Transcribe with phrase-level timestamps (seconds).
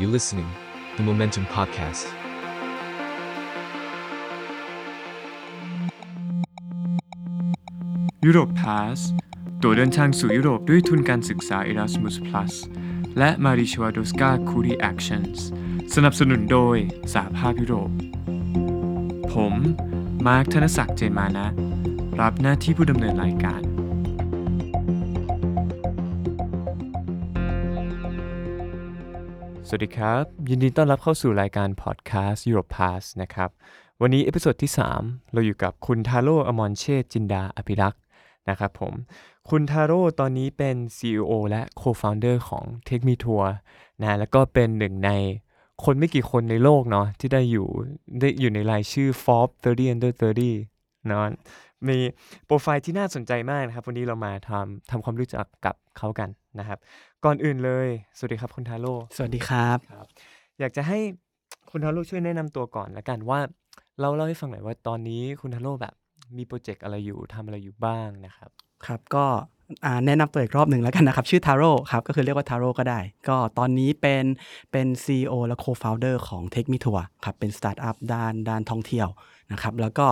[0.00, 0.50] You listening,
[0.96, 2.06] the Momentum Podcast.
[8.26, 8.98] ยุโรปพาส
[9.62, 12.52] ตัวเดินทางสู่ยุโรปด้วยทุนการศึกษา Erasmus Plus
[13.18, 14.52] และ m a r i c h w a d o s k a c
[14.56, 15.38] u r i Actions
[15.94, 16.76] สนับสนุนโดย
[17.14, 17.90] สหภาพยุโรป
[19.32, 19.54] ผม
[20.26, 21.48] มาร์คธนศักดิ์เจนมานะ
[22.20, 23.69] รับหน้าที่ผู้ดำเนินรายการ
[29.72, 33.50] สวัสดีครับ ยินดีต้อนรับเข้าสู่รายการพอดแคสต์ Europe Pass นะครับ
[34.00, 38.00] วันนี้ episode ที่ 3 เราอยู่กับคุณทาโร่อมรเชษจินดาอภิรักษ์
[38.48, 38.92] นะครับผม
[39.50, 43.46] คุณทาโร่ตอนนี้เป็น CEO และ Co-founder ของ Take Me Tour
[44.00, 45.10] นะแล้วก็เป็นหนึ่งใน
[45.84, 47.68] คนไม่กี่คนในโลกเนาะที่ได้อยู่
[48.20, 51.24] ได้อยู่ในรายชื่อ Forbes 30 under 30เนาะ
[51.88, 51.98] มี
[52.46, 56.78] โปรไฟล์ที่น่าสนใจมากนะครับ วันนี้เรามาทำทำความรู้จักกับเขากันนะครับ
[57.24, 60.06] ก่อนอื่นเลย สวัสดีครับคุณทาโร่สวัสดีครับครับ
[60.60, 60.98] อยากจะให้
[61.70, 63.40] คุณทาโร่ช่วยแนะนำตัวก่อนละกันว่า
[64.00, 65.94] เราเล่าให้ฟังหน่อยว่าตอนนี้คุณทาโร่แบบ
[66.36, 68.50] มีโปรเจกต์อะไรอยู่ทำอะไรอยู่บ้างนะครับ
[68.86, 69.59] ครับก็อ่า
[70.06, 74.24] แนะนำตัวอีกรอบหนึ่งแล้วกันนะครับ ชื่อทาโร่ครับ ก็คือเรียกว่าทาโร่ก็ได้ ก็ตอนนี้เป็น
[74.72, 79.08] เป็น CEO และ Co-founder ของ Take Me Tour ครับ เป็นสตาร์ทอัพด้านด้านท่องเที่ยว
[79.52, 80.06] นะครับ แล้วก็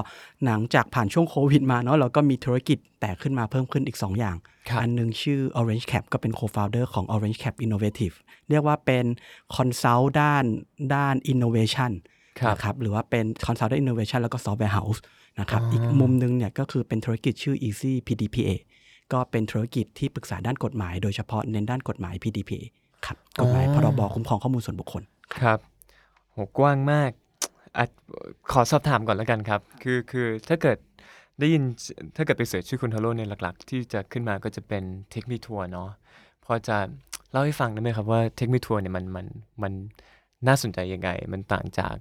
[0.45, 4.37] หลังจากผ่านช่วงโควิดมาเนาะเราก็มีธุรกิจแตกขึ้นมาเพิ่มขึ้นอีก 2 อย่าง
[4.69, 8.15] ครับอันหนึงชื่อ Orange Cap ก็เป็น Co-founder ของ Orange Cap Innovative
[8.51, 9.05] เรียกว่าเป็น
[9.57, 10.45] Consult ด้าน
[10.95, 11.93] ด้าน Innovation
[12.41, 15.01] ครับนะครับหรือว่าเป็น Consult ด้าน Innovation แล้วก็ Software House
[15.41, 18.51] นะครับอ่าอีกมุมหนึงเนี่ยก็คือเป็นธุรกิจชื่อ Easy PDPA
[19.13, 22.63] ก็เป็นธุรกิจที่ปรึกษาด้านกฎหมาย โดยเฉพาะเน้นด้านกฎหมาย PDPA
[23.07, 25.03] ครับกฎหมายพรบคุ้มครองข้อมูลส่วนบุคคล
[25.43, 25.59] ครับ
[26.33, 27.11] โหกว้างมาก
[27.77, 27.85] อะ
[28.53, 30.79] ขอสอบถามก่อนแล้วกันครับ คือคือถ้าเกิด
[31.41, 31.63] ได้ยิน
[32.17, 35.91] ถ้าเกิดไป search ชื่อคุณทาโร่เนี่ยหลัก ๆ ที่จะขึ้นมาก็จะเป็น Take Me Tour เนาะ
[36.45, 36.77] พอจะ
[37.31, 39.27] เล่าให้ฟังได้ไหมครับว่า Take Me Tour เนี่ยมันมัน
[39.63, 39.73] มัน
[40.47, 41.95] น่าสนใจยังไง มันต่างจาก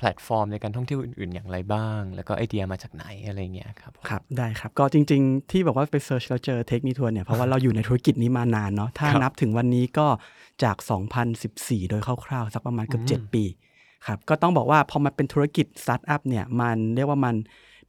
[0.00, 10.06] แพลตฟอร์มในการท่องเที่ยวอื่นๆ อย่างไรบ้าง แล้วก็ไอเดียมาจากไหนอะไรเงี้ยครับครับ ได้ครับ ก็จริงๆ ที่บอกว่าไป search แล้วเจอ Take Me Tour เนี่ย เพราะว่าเราอยู่ในธุรกิจนี้มานานเนาะถ้าครับนับถึงวันนี้ก็
[10.62, 10.76] จาก
[11.34, 13.44] 2014 โดยคร่าวๆ สักประมาณเกือบอืม7ปี
[14.06, 17.34] ครับก็ต้องบอกว่าพอมันเป็นธุรกิจสตาร์ทอัพเนี่ยมันเรียกว่ามัน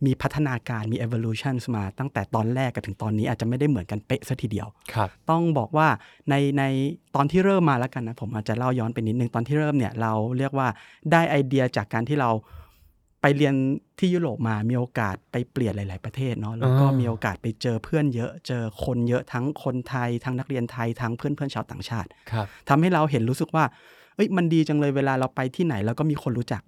[0.06, 5.88] มีพัฒนาการมี evolution มาตั้งแต่ตอนแรกกับถึงตอนนี้อาจจะไม่ได้เหมือนกันเป๊ะซะทีเดียวครับต้องบอกว่า
[6.29, 6.63] ในใน
[7.16, 10.67] ตอนที่เริ่มมาแล้วกันนะ ผมอาจจะเล่าย้อนไปนิดนึง ตอนที่เริ่มเนี่ยเราเรียกว่า
[11.12, 12.31] ได้ไอเดียจากการที่เรา
[13.22, 13.56] ไปเรียน
[14.00, 23.63] ที่ยุโรปมามีโอกาสไปเปลี่ยนหลาย ๆ ประเทศเนาะแล้วก็อ่ามีมีโอกาสไปเจอเพื่อนเยอะเจอคนเยอะทั้งคนไทย ทั้งนักเรียนไทยทั้งเพื่อนเพื่อนๆชาวต่างชาติครับทำให้เราเห็นรู้สึกว่า
[24.16, 26.62] เอ้ยมันดีจังเลยเวลาเราไปที่ไหนเราก็มีคนรู้จัก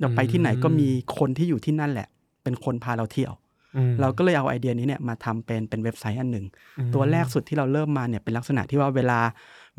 [0.00, 0.88] เราไปที่ไหนก็มี
[1.18, 2.08] คนที่อยู่ที่นั่นแหละ
[2.46, 3.32] เป็นคนพาเราเที่ยว
[3.76, 6.46] อืมเราก็เลยเอาไอเดียนี้เนี่ยมาทำเป็นเป็นเว็บไซต์อันหนึ่ง
[6.78, 9.18] อืมตัวแรกสุดที่เราเริ่มมาเนี่ยเป็นลักษณะที่ว่าเวลา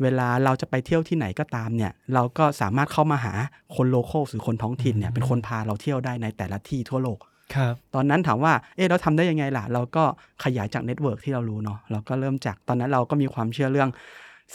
[0.02, 3.34] เวลาเราจะไปเที่ยวที่ไหนก็ตามเนี่ย เราก็สามารถเข้ามาหา
[3.76, 7.18] คน local หรือคนท้องถิ่นเนี่ยเป็นคนพาเราเที่ยวได้ในแต่ละที่ทั่วโลก
[7.54, 10.04] ครับตอนนั้นถามว่า เอ๊ะเราทำได้ยังไงล่ะ เราก็
[10.44, 13.90] ขยายจาก network ที่เรารู้เนาะ เราก็เริ่มจากตอนนั้นเราก็มีความเชื่อเรื่อง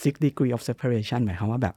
[0.02, 1.76] six degree of separation หมายความว่าแบบ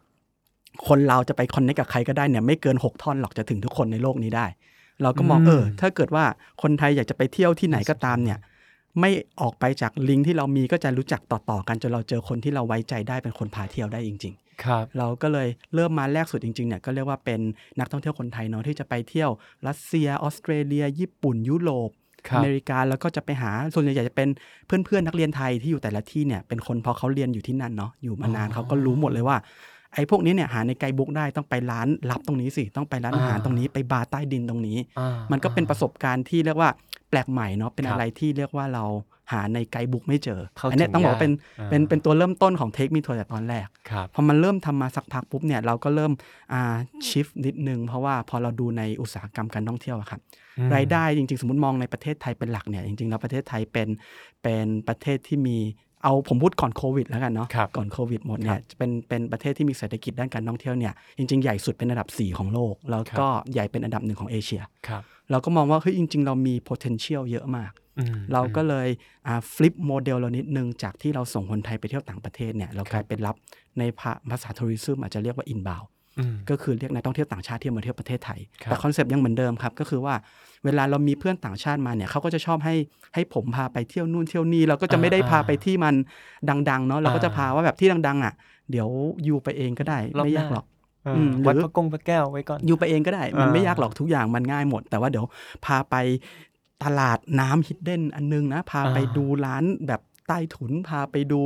[0.89, 4.47] คนเราจะไปคอนเนคกับใครก็ได้เนี่ยไม่เกิน 6 ท่อนหรอกจะถึงทุกคนในโลกนี้ได้
[5.03, 6.25] เราก็มองอืมเออ ถ้าเกิดว่า
[6.63, 8.39] คนไทยอยากจะไปเที่ยวที่ไหนก็ตามเนี่ย
[9.01, 17.41] ไม่ออกไปจากลิงก์ที่เรามีก็จะรู้จักต่อๆกันจนเราเจอคนที่เราไว้ใจได้เป็นคนพาเที่ยวได้จริง ๆ ครับ เราก็เลยเริ่มมาแรกสุดจริงๆเนี่ยก็เรียกว่าเป็น
[17.79, 19.31] นักท่องเที่ยวคนไทยเนาะที่จะไปเที่ยว
[19.67, 21.91] รัสเซียออสเตรเลีย ญี่ปุ่นยุโรป
[22.29, 24.29] ครับอเมริกาแล้วก็จะไปหาส่วนใหญ่จะเป็น
[24.67, 29.37] เพื่อนๆนักเรียนไทยที่อยู่แต่ละที่เนี่ยเป็นคนพอเขาเรียนอยู่ที่นั่นเนาะอยู่มานานอ๋อเขาก็รู้หมดเลยว่า
[29.95, 36.71] ไอ้พวกนี้เนี่ยหาในไกด์บุ๊กได้ต้องไปร้านลับตรงนี้สิ ต้องไปร้านอาหารอ่าตรงนี้ไปบาร์ใต้ดินตรงนี้อ่ามันก็เป็นประสบการณ์ที่เรียกว่า
[37.11, 38.85] แปลกใหม่เนาะเป็นครับอะไรที่เรียกว่าเรา
[39.33, 46.13] หาในไกด์บุ๊กไม่เจอเข้าอันเนี้ยถึงต้องบอกว่าเป็นยากเป็นอ่าเป็นตัวเริ่มต้นของเทคมีทัวร์แต่ตอนแรกครับพอมันเริ่มทำมาสักพักปุ๊บเนี่ยเราก็เริ่ม
[46.53, 46.77] อ่า
[47.09, 50.21] ชิฟนิดนึง เพราะว่าพอเราดูในอุตสาหกรรมการท่องเที่ยวอะครับ
[50.59, 53.89] อืมรายได้จริง ๆ สมมติมองในประเทศไทยเป็นหลักเนี่ยจริงๆแล้วประเทศไทยเป็น
[54.43, 55.59] เป็นประเทศที่มี
[56.07, 68.89] เอาผมพูดก่อนโควิดแล้วกันเนาะครับก่อนโควิดหมดเนี่ยเป็นเป็นประเทศที่มีเศรษฐกิจด้านการท่องเที่ยวเนี่ยจริง ๆ ใหญ่สุดเป็นอันดับ 4 ของโลก แล้วก็ใหญ่เป็นอันดับหนึ่งของเอเชียครับเราก็มองว่าเฮ้ยจริง ๆ เรามี potential เยอะมากอืมเราก็เลย
[69.55, 73.37] ฟลิปโมเดลเรานิดนึงจากที่เราส่งคนไทยไปเที่ยวต่างประเทศเนี่ยเรากลายเป็นรับ
[73.79, 75.96] ในภาภาษาทัวริซึมอาจจะเรียกว่า inbound อืม
[76.51, 80.15] ก็คือเรียกนักท่องเที่ยวต่างชาติที่มาเที่ยวประเทศไทยครับแต่คอนเซปต์ยังเหมือนเดิมครับ ก็คือว่า
[80.65, 82.75] เวลาเรามีเพื่อนต่างชาติมาเนี่ยเขาก็จะชอบให้
[83.15, 85.95] ให้ผมพาไปเที่ยวนู่นเที่ยวนี่เราก็จะไม่ได้พาไปที่มัน
[86.71, 88.35] ดังๆเนาะเราก็จะพาว่าแบบที่ดังๆ อะ
[88.71, 88.89] เดี๋ยว
[89.25, 90.67] you ไปเองก็ได้รอบไม่หน้ายากหรอก
[91.07, 95.25] อ่าอืมหรือวัดพระกงพระแก้วไว้ก่อน you ไปเองก็ได้ มันอ่าไม่ยากหรอกทุกอย่างมันง่ายหมด แต่ว่าเดี๋ยว
[95.65, 95.95] พาไป
[96.85, 101.41] ตลาดน้ำ hidden อันนึงนะ พาไปอ่าดูร้านแบบ ใต้ถุนพาไปดู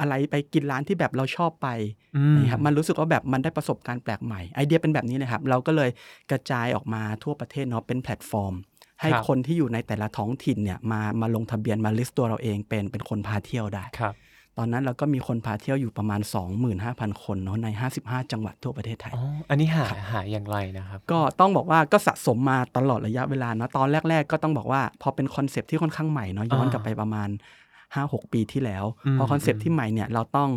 [0.00, 1.68] อะไรไปกินร้านที่แบบเราชอบไป
[2.16, 5.90] อืมนะครับมันรู้สึกว่าแบบมันได้ประสบการณ์แปลกใหม่ไอเดียเป็นแบบนี้เลยครับ เราก็เลย
[6.30, 8.54] กระจายออกมาทั่วประเทศเนาะเป็นแพลตฟอร์ม
[9.00, 14.14] ให้ครับคนที่อยู่ในแต่ละท้องถิ่นเนี่ยมามาลงทะเบียนมา list ตัวเราเองเป็นเป็นคนพาเที่ยวได้ครับ
[14.58, 16.20] ตอนนั้นเราก็มีคนพาเที่ยวอยู่ประมาณ
[16.72, 17.68] 25,000 คนเนาะใน
[18.00, 27.28] 55 จังหวัดทั่วประเทศไทยอ๋ออันนี้หาหาอย่างไรนะครับ ก็ต้องบอกว่าก็สะสมมาตลอดระยะเวลาเนาะตอนแรก ๆ ก็ต้องบอกว่าพอเป็นคอนเซปต์ที่ค่อนข้างใหม่เนาะย้อนอ่ากลับไปประมาณ
[28.04, 30.50] 5-6 ปีที่แล้วอืมพอคอนเซปต์อืมที่ใหม่เนี่ยเราต้อง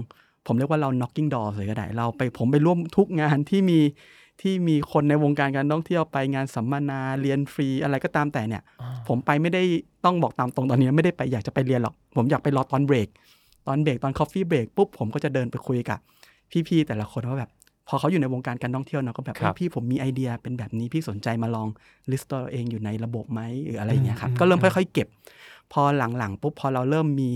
[0.47, 3.79] ผมเรียกว่าเรา knocking door เลยก็ได้ เราไปผมไปร่วมทุกงานที่มี
[4.41, 9.63] ที่มีคนในวงการการท่องเที่ยวไปงานสัมมนาเรียนฟรีอะไรก็ตามแต่เนี่ยอ๋อผมไปไม่ได้
[10.05, 13.07] ต้องบอกตามตรงตอนนี้ไม่ได้ไปอยากจะไปเรียนหรอก ผมอยากไปรอตอนเบรก
[13.67, 15.99] ตอนเบรกตอน coffee break ปุ๊บผมก็จะเดินไปคุยกับ
[16.67, 17.51] พี่ๆแต่ละคนว่าแบบ
[17.87, 21.67] พอเขาอยู่ในวงการการท่องเที่ยวเนาะก็แบบครับเฮ้ยพี่ผมมีไอเดียเป็นแบบนี้พี่สนใจมาลอง
[22.11, 25.07] list ตัวเองอยู่ในระบบไหมหรืออะไรอย่างเงี้ยครับอืมก็เริ่มอืมค่อยๆเก็บ
[25.73, 27.31] พอหลังๆปุ๊บพอเราเริ่มมี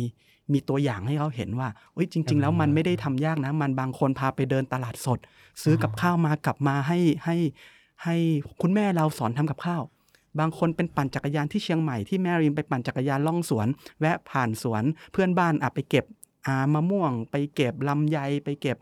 [0.53, 5.19] มีตัวอย่างให้เขาเห็นว่าเอ้ยจริง ๆ แล้วมันไม่ได้ทำยากนะ มันบางคนพาไปเดินตลาดสด
[5.63, 7.38] ซื้อกับข้าวมากลับมาให้ให้
[8.03, 8.15] ให้
[8.62, 9.81] คุณแม่เราสอนทำกับข้าว
[10.39, 13.68] บางคนเป็นปั่นจักรยานที่เชียงใหม่ที่แม่ริมไปปั่นจักรยานล่องสวน
[14.00, 16.06] แวะผ่านสวนเพื่อนบ้านอะไปเก็บ
[16.47, 18.77] อามะม่วง ไปเก็บลำไยไปเก็บ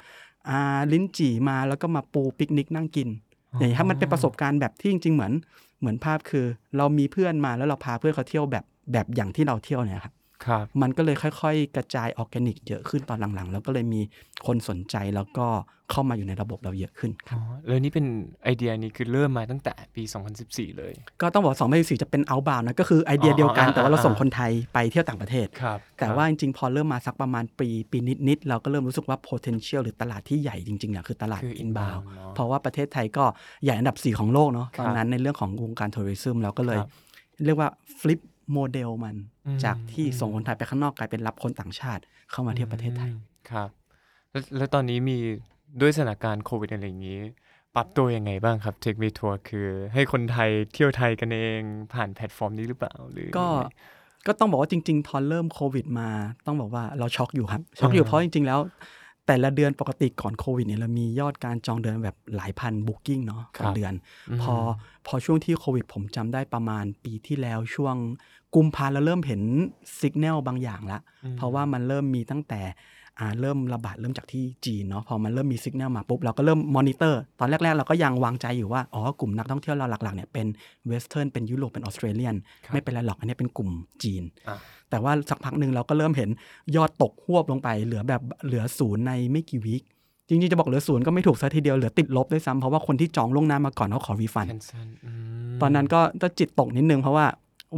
[0.50, 3.10] อาลิ้นจี่มาแล้วก็มาปูปิกนิกนั่งกิน
[3.58, 5.34] อย่างนี้ยครับมันเป็นประสบการณ์แบบที่จริง ๆ เหมือน
[5.80, 6.46] เหมือนภาพคือ
[6.78, 10.14] เรามีเพื่อนมาแล้วเราพาเพื่อนเขาเที่ยวแบบ แบบอย่างที่เราเที่ยวเนี่ยครับ
[10.46, 14.02] ครับมันก็เลยค่อย ๆ กระจายออร์แกนิกเยอะขึ้นตอนหลังๆ แล้วก็เลยมี
[14.46, 15.48] คนสนใจแล้วก็
[15.92, 18.06] เข้ามาอยู่ในระบบเราเยอะขึ้นคอ๋รัอบแล้วนี่เป็น
[18.44, 20.04] ไอเดียนี้คือเริ่มมาตั้งแต่ปี
[20.42, 27.98] 2014 เลย ก็ต้องบอก 2 0 1 4 จะเป็น outbound นะก็คือไอเดียเดียวกันอ๋อแต่ว่าเราส่งอ่าคนไทยไปเที่ยวต่างประเทศครับแต่ว่าจริงๆ พอเริ่มมาสักประมาณปีปี
[28.28, 33.26] นิดๆ เราก็เริ่มรู้สึกว่า potential หรือตลาดที่ใหญ่จริงๆเนี่ยคือตลาดคือ inbound inbound เนอะเพราะว่าประเทศไทยก็
[33.64, 36.90] ใหญ่อันดับ 4 ของโลกเนาะครับตอนนั้นในเรื่องของวงการ tourism เราก็เลยครับ
[37.46, 38.20] เรียกว่า flip
[38.54, 39.16] โมเดลมัน
[39.48, 42.02] อืมจากที่อืมส่งคนไทยไปข้างนอกกลายเป็นรับคนต่างชาติ
[42.32, 43.70] เข้ามาเที่ยวประเทศไทยอืมครับ
[44.32, 45.18] แล้วแล้วตอนนี้มี
[45.82, 47.20] ด้วยสถานการณ์โควิดอะไรอย่างนี้
[47.76, 51.62] ปรับตัวยังไงบ้างครับ Take Me Tour คือ ให้คนไทยเที่ยวไทยกันเอง
[51.94, 53.74] ผ่านแพลตฟอร์มนี้หรือเปล่าหรือก็ยังไง
[54.28, 56.10] ก็ต้องบอกว่าจริง ๆ ตอนเริ่มโควิดมา
[56.46, 58.60] ต้องบอกว่าเราช็อกอยู่ครับช็อกอยู่อ่าเพราะจริง ๆ แล้ว
[59.28, 63.94] แต่ละเดือนปกติก่อนโควิดเนี่ยเรามียอดการจองเดือนแบบหลายพัน booking เนาะต่อเดือน
[64.38, 64.56] มพอ
[65.08, 67.96] พอช่วงที่โควิด ผมจำได้ประมาณปีที่แล้วช่วง
[68.56, 69.42] กุมภาเราเริ่มเห็น
[70.02, 72.76] สัญญาณบางอย่างละอืมเพราะว่ามันเริ่มมีตั้งแต่อ่า
[73.42, 80.48] เริ่มระบาดเริ่มจากที่จีนเนาะพอมันเริ่มมีสัญญาณมาปุ๊บเราก็เริ่มมอนิเตอร์ ตอนแรก ๆ เราก็ยังวางใจอยู่ว่าอ๋อกลุ่มนักท่องเที่ยวเราหลักๆเนี่ยเป็น
[80.88, 82.36] Western เป็นยุโรปเป็น Australian
[82.66, 83.70] ครับไม่เป็นไรหรอกอันนี้เป็นกลุ่ม
[84.04, 84.58] จีนอะ
[84.90, 86.30] แต่ว่าสักพักหนึ่งเราก็เริ่มเห็น
[86.76, 89.84] ยอดตกหวบลงไป เหลือแบบเหลือศูนย์ในไม่กี่ week
[90.28, 94.88] จริงๆ จะบอกเหลือศูนย์ก็ไม่ถูกซะทีเดียว เหลือติดลบด้วยซ้ำเพราะว่าคนที่จองล่วงหน้ามาก่อนเขาขอรีฟัน cancel
[95.58, 97.26] มตอนนั้นก็ก็จิตตกนิดนึงเพราะว่า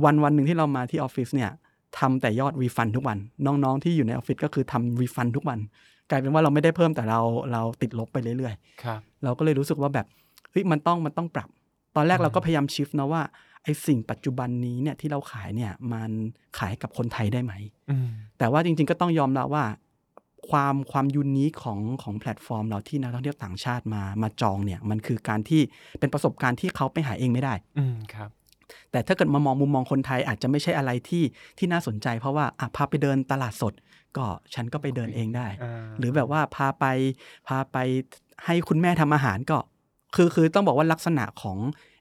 [0.04, 1.52] วันวันหนึ่งที่เรามาที่ออฟฟิศเนี่ย
[2.00, 5.60] ทำแต่ยอด refund ทุกวัน น้องๆ ที่อยู่ในออฟฟิศก็คือทำ refund ทุกวัน
[6.10, 10.06] กลายเป็นว่าเราไม่ได้เพิ่มแต่เราเราติดลบไปเรื่อยครับๆเราก็เลยรู้สึกว่าแบบ
[10.52, 11.50] เฮ้ยมันต้องมันต้องปรับ
[11.96, 13.22] ตอนแรกอืมเราก็พยายาม shift นะว่า
[13.64, 16.12] ไอสิ่งปัจจุบันนี้เนี่ยที่เราขายเนี่ยมัน
[16.60, 17.54] ขายกับคนไทยได้ไหม
[17.90, 18.08] อืม
[18.38, 19.66] แต่ว่าจริง ๆ ก็ต้องยอมรับว่า
[20.50, 25.62] ความความ unique ของของแพลตฟอร์ม เราที่นักท่องเที่ยวต่างชาติมามาจองเนี่ยมันคือการที่
[26.00, 28.30] เป็นประสบการณ์ที่เขาไปหาเองไม่ได้ อืมครับ
[28.92, 31.24] แต่ถ้าเกิดมามองมุมมองคนไทยอาจจะไม่ใช่อะไรที่
[31.58, 33.74] ที่น่าสนใจ เพราะว่าอะพาไปเดินตลาดสด
[34.18, 36.86] ก็ฉันก็ไปเดินเองได้อ่าหรือแบบว่าพาไป
[37.48, 37.78] พาไป
[38.46, 39.58] ให้คุณแม่ทำอาหารก็
[40.16, 41.58] คือคือต้องบอกว่าลักษณะของ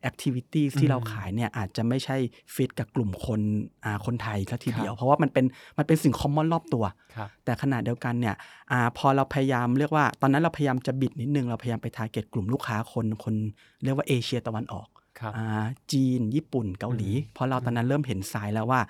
[0.09, 2.16] activities ที่เราขายเนี่ยอาจจะไม่ใช่
[2.54, 3.40] ฟิตกับกลุ่มคน
[3.85, 5.45] อ่าคนไทยซะทีเดียว เพราะว่ามันเป็น
[5.78, 6.85] มันเป็นสิ่งคอมมอนรอบตัว
[7.16, 8.35] ครับแต่ขณะเดียวกันเนี่ย
[8.73, 13.35] อาพอเราพยายามเรียกว่า ตอนนั้นเราพยายามจะบิดนิดนึง เราพยายามไปทาร์เก็ตกลุ่มลูกค้าคนคน
[13.85, 14.92] เรียกว่าเอเชียตะวันออกครับอ่า
[15.93, 18.81] จีน ญี่ปุ่นเกาหลีอืมเพราะเราตอนนั้นเริ่มเห็นสายแล้วว่า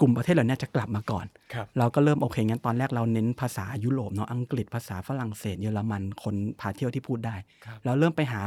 [0.00, 8.42] กลุ่มประเทศเหล่านี้จะกลับมาก่อนครับเราก็เริ่มโอเคงั้นตอนแรกเราเน้นภาษายุโรปเนาะอังกฤษภาษาฝรั่งเศสเยอรมันคนพาเที่ยวที่พูดได้ครับเราเริ่มไปหา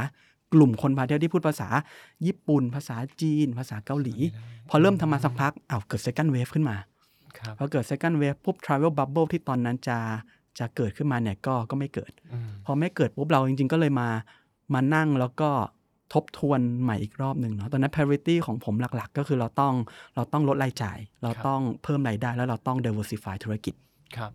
[0.54, 1.70] กลุ่มคนพาเที่ยวที่พูดภาษา
[2.26, 4.16] ญี่ปุ่น ภาษาจีน ภาษาเกาหลี
[4.70, 6.78] พอเริ่มทำมาสักพักอ้าวเกิด second wave ขึ้นมา
[7.40, 9.98] ครับพอเกิด second wave ปุ๊บ travel bubble ที่ตอนนั้นจะ
[10.60, 14.10] จะเกิดขึ้นมาเนี่ยก็ก็ไม่เกิดอืมพอไม่เกิดปุ๊บเราจริง ๆ ก็เลยมา
[14.74, 15.50] มานั่งแล้วก็
[16.14, 19.74] ทบทวนใหม่อีกรอบหนึ่งเนาะ ตอนนั้น priority ของผมหลักๆ ก็คือเราต้อง
[20.16, 23.74] เราต้องลดรายจ่าย เราต้องเพิ่มรายได้ แล้วเราต้อง diversify ธุรกิจ
[24.18, 24.32] ครับ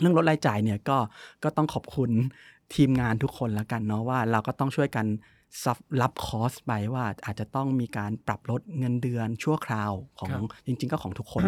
[0.00, 0.98] เรื่องลดรายจ่ายเนี่ยก็
[1.44, 2.10] ก็ต้องขอบคุณ
[2.74, 5.06] ทีมงานทุกคนแล้วกันเนาะว่าเราก็ต้องช่วยกัน
[5.64, 11.42] ซับรับคอสไปว่าอาจจะต้องมีการปรับลดเงินเดือนชั่วคราวของครับจริง ๆ ก็ของทุกคน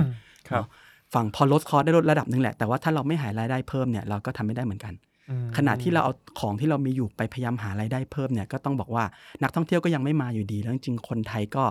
[0.48, 0.68] ครับเนาะ
[1.14, 5.17] ฝั่งพอลดคอสได้ลดระดับหนึ่งแหละ แต่ว่าถ้าเราไม่หารายได้เพิ่มเนี่ยเราก็ทำไม่ได้เหมือนกันอืม
[5.56, 9.04] ขณะที่เราเอาของที่เรามีอยู่ไปพยายามหารายได้เพิ่มเนี่ยก็ต้องบอกว่า
[9.42, 11.64] นักท่องเที่ยวก็ยังไม่มาอยู่ดีแล้วจริงๆคนไทยก็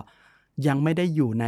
[0.66, 1.46] ยังไม่ได้อยู่ใน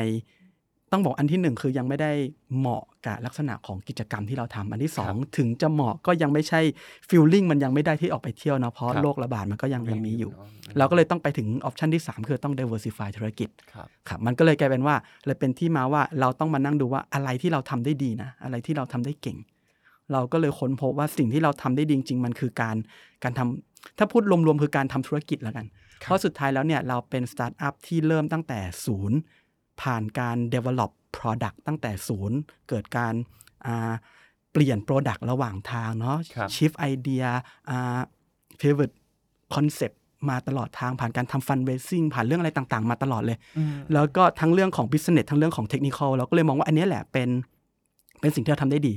[0.93, 2.13] ต้องบอกอันที่หนึ่งคือยังไม่ได้
[2.59, 6.61] เหมาะกับลักษณะของกิจกรรมที่เราทำอันที่สองถึงจะเหมาะก็ยังไม่ใช่
[7.09, 10.49] ฟิลลิ่งมันยังไม่ได้ที่ออกไปเที่ยวนะเพราะครับโรคระบาดมันก็ยังยังมีอยู่เนอะ
[10.79, 19.39] เราก็เลยต้องไปถึงออปชันที่ 3 คือต้อง diversify ธุรกิจครับครับมันก็เลยกลายเป็นว่าเลยเป็นที่มาว่าเราต้องมานั่งดูว่าอะไรที่เราทำได้ดีนะ อะไรที่เราทำได้เก่ง
[20.13, 22.77] เราก็เลยค้นพบว่าสิ่งที่เราทำได้ดีจริง ๆ มันคือการ
[23.23, 25.67] การทำถ้าพูดรวมๆคือการทำธุรกิจแล้วกัน
[26.03, 29.19] ครับเพราะสุดท้ายแล้วเนี่ยเราเป็นสตาร์ทอัพที่เริ่มตั้งแต่ศูนย์
[29.83, 32.39] ผ่านการ develop product ตั้งแต่ศูนย์
[32.69, 33.15] เกิดการ
[33.67, 33.93] อ่า
[34.53, 37.29] เปลี่ยน product ระหว่างทางเนาะครับ shift idea
[37.71, 38.01] อ่า
[38.61, 38.93] pivot
[39.55, 39.97] concept
[40.31, 47.29] มาตลอดทางผ่านการทำ fundraising ผ่านเรื่องอะไรต่างๆ มาตลอดเลยอืมแล้วก็ทั้งเรื่องของ business ทั้งเรื่องของ technical เราก็เลยมองว่าอันเนี้ยแหละเป็น
[48.21, 48.95] เป็นสิ่งที่เราทำได้ดี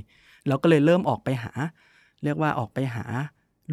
[0.47, 1.51] เราก็เลยเริ่มออกไปหา
[2.23, 3.05] เรียกว่าออกไปหา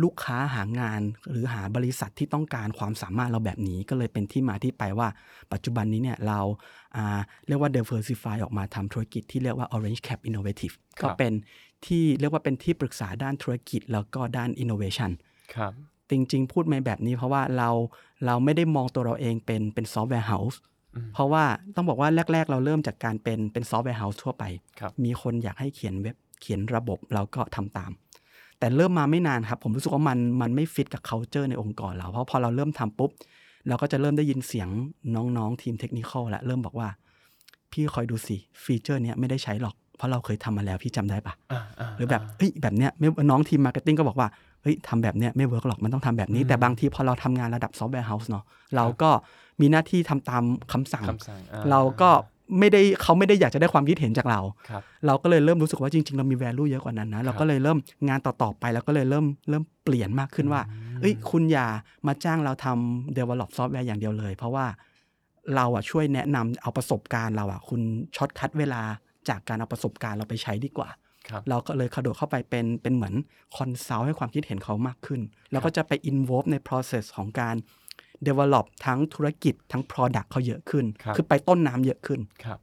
[0.03, 1.01] ลูกค้าหางาน
[1.31, 5.09] หรือหาบริษัทที่ต้องการความสามารถเราแบบนี้ก็เลยเป็นที่มาที่ไปว่า
[5.53, 6.41] ปัจจุบันนี้เนี่ยเรา
[6.97, 11.33] อ่าเรียกว่า diversify ออกมาทำธุรกิจที่เรียกว่า Orange Cap Innovative ครับก็เป็น
[11.87, 15.11] ที่เรียกว่าเป็นที่ปรึกษาด้านธุรกิจแล้วก็ด้าน innovation
[15.55, 15.73] ครับ
[16.11, 17.71] จริง ๆ พูดมาแบบนี้เพราะว่าเรา
[18.27, 20.61] เราไม่ได้มองตัวเราเองเป็นเป็น software house
[20.95, 24.45] อืมเพราะว่าต้องบอกว่าแรก ๆ เราเริ่มจากการเป็นเป็น software house ทั่วไป
[24.81, 27.91] ครับมีคนอยากให้เขียนเว็บ เขียนระบบเราก็ทำตาม
[28.59, 33.11] แต่เริ่มมาไม่นานครับ ผมรู้สึกว่ามันมันไม่ฟิตกับ culture ในองค์กรเรา เพราะพอเราเริ่มทำปุ๊บ
[33.69, 34.69] เราก็จะเริ่มได้ยินเสียง
[35.15, 36.89] น้องๆ ทีมเทคนิคแล้วเริ่มบอกว่า
[37.73, 44.29] พี่คอยดูสิ feature เนี้ยไม่ได้ใช้หรอก เพราะเราเคยทำมาแล้วพี่จำได้ปะอ่าาหรือแบบเฮ้ยแบบเนี้ยไม่น้องทีม marketing ก็บอกว่า
[44.63, 48.45] เฮ้ยทำแบบเนี้ยไม่ work หรอกมันต้องทำแบบนี้อืมแต่บางทีพอเราทำงานระดับ software house เนาะ
[48.77, 49.11] เราก็
[49.61, 50.43] มีหน้าที่ทำตาม
[50.73, 52.11] คำสั่งคำสั่งอ่เราก็
[52.59, 54.41] ไม่ได้เขาไม่ได้อยากจะได้ความคิดเห็นจากเรา
[54.71, 57.79] ครับเราก็เลยเริ่มรู้สึกว่าจริง ๆ เรามี value เยอะกว่านั้นนะเราก็เลยเริ่ม
[58.09, 60.63] งานต่อ ๆ ไปแล้วก็เลยเริ่มเริ่มเปลี่ยนมากขึ้นว่า
[61.01, 61.67] เอ้ยคุณอย่า
[62.07, 64.67] มาจ้างเราทำ develop ซอฟต์แวร์อย่างเดียวเลย เพราะว่า
[65.57, 67.81] เราอะช่วยแนะนำเอาประสบการณ์เราอะคุณ
[68.17, 68.83] shortcut เวลา
[69.29, 70.89] จากการเอาประสบการณ์เราไปใช้ดีกว่า
[71.29, 73.15] ครับเราก็เลยกระโดดเข้าไปเป็นเป็นเหมือน
[73.57, 75.21] consult ให้ความคิดเห็นเขามากขึ้น
[75.53, 77.57] แล้วก็จะไป involve ใน process ของการ
[78.29, 82.59] develop ทั้งธุรกิจทั้ง product เขาเยอะขึ้นครับคือไปต้นน้ำเยอะขึ้นครับ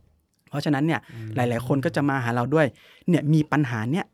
[0.49, 2.67] เพราะฉะนั้นเนี่ยอืมหลาย ๆ คนก็จะมาหาเราด้วย
[3.09, 4.05] เนี่ยมีปัญหาเนี่ย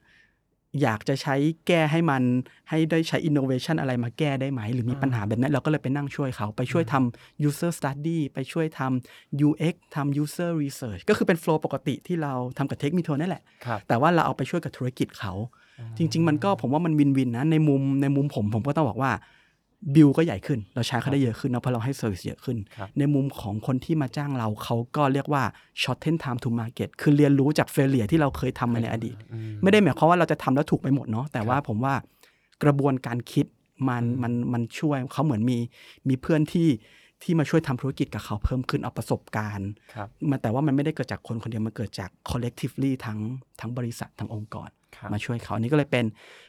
[0.82, 1.36] อยากจะใช้
[1.68, 2.24] แก้ให้มัน
[2.70, 13.00] ให้ได้ใช้ innovation อะไรมาแก้ได้ไหม หรือมีปัญหาแบบนั้นเราก็เลยไปนั่งช่วยเขาไปช่วยทำ user study ไปช่วยทำ UX ทำ user research ก็คือเป็น flow ปกติที่เราทำกับ Tech m
[13.00, 15.34] e t o นั่นแหละครับแต่ว่าเราเอาไปช่วยกับธุรกิจเขา
[15.98, 19.12] จริง ๆ มันก็ผมว่ามันวินวินนะในมุมในมุมผมผมก็ต้องบอกว่า
[19.96, 25.44] บิลก็ใหญ่ขึ้น เราชาร์จเขาได้เยอะขึ้นนะเพราะเราให้ service เยอะขึ้นครับในมุมของคนที่มาจ้างเราเขาก็เรียกว่า
[25.82, 31.94] shorten time to market คือเรียนรู้จาก failure ที่เราเคยทำมาในอดีตอืไม่ได้หมายความว่าเราจะทำแล้วถูกไปหมดเนาะแต่ว่าผมว่า
[32.64, 33.46] กระบวนการคิด
[33.90, 35.58] มันมันมันช่วยเขาเหมือนมี
[36.10, 36.70] มีเพื่อนที่
[37.24, 43.20] ที่มาช่วยทำธุรกิจกับเขาเพิ่มขึ้นเอาประสบการณ์ครับมันแต่ว่ามันไม่ได้เกิดจากคนคนเดียวมันเกิดจาก collectively ทั้ง
[43.60, 44.83] ทั้งบริษัททั้งองค์กรครับ
[45.14, 46.06] มาช่วยเขาอันนี้ก็เลยเป็น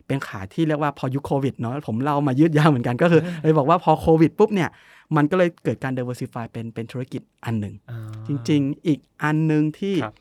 [0.06, 4.70] เป็นขาที่เรียกว่าพอยุคโควิดเนาะผมเล่ามายืดยาวเหมือนกันก็คือเลยบอกว่าพอโควิดปุ๊บเนี่ย
[5.16, 10.14] มันก็เลยเกิดการ diversify เป็นเป็นธุรกิจอันหนึ่งอ่าจริง ๆ อีกอันหนึ่งที่ครับ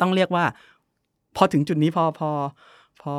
[0.00, 0.44] ต้องเรียกว่า
[1.36, 2.30] พอถึงจุดนี้พอพอ
[3.02, 3.12] พอ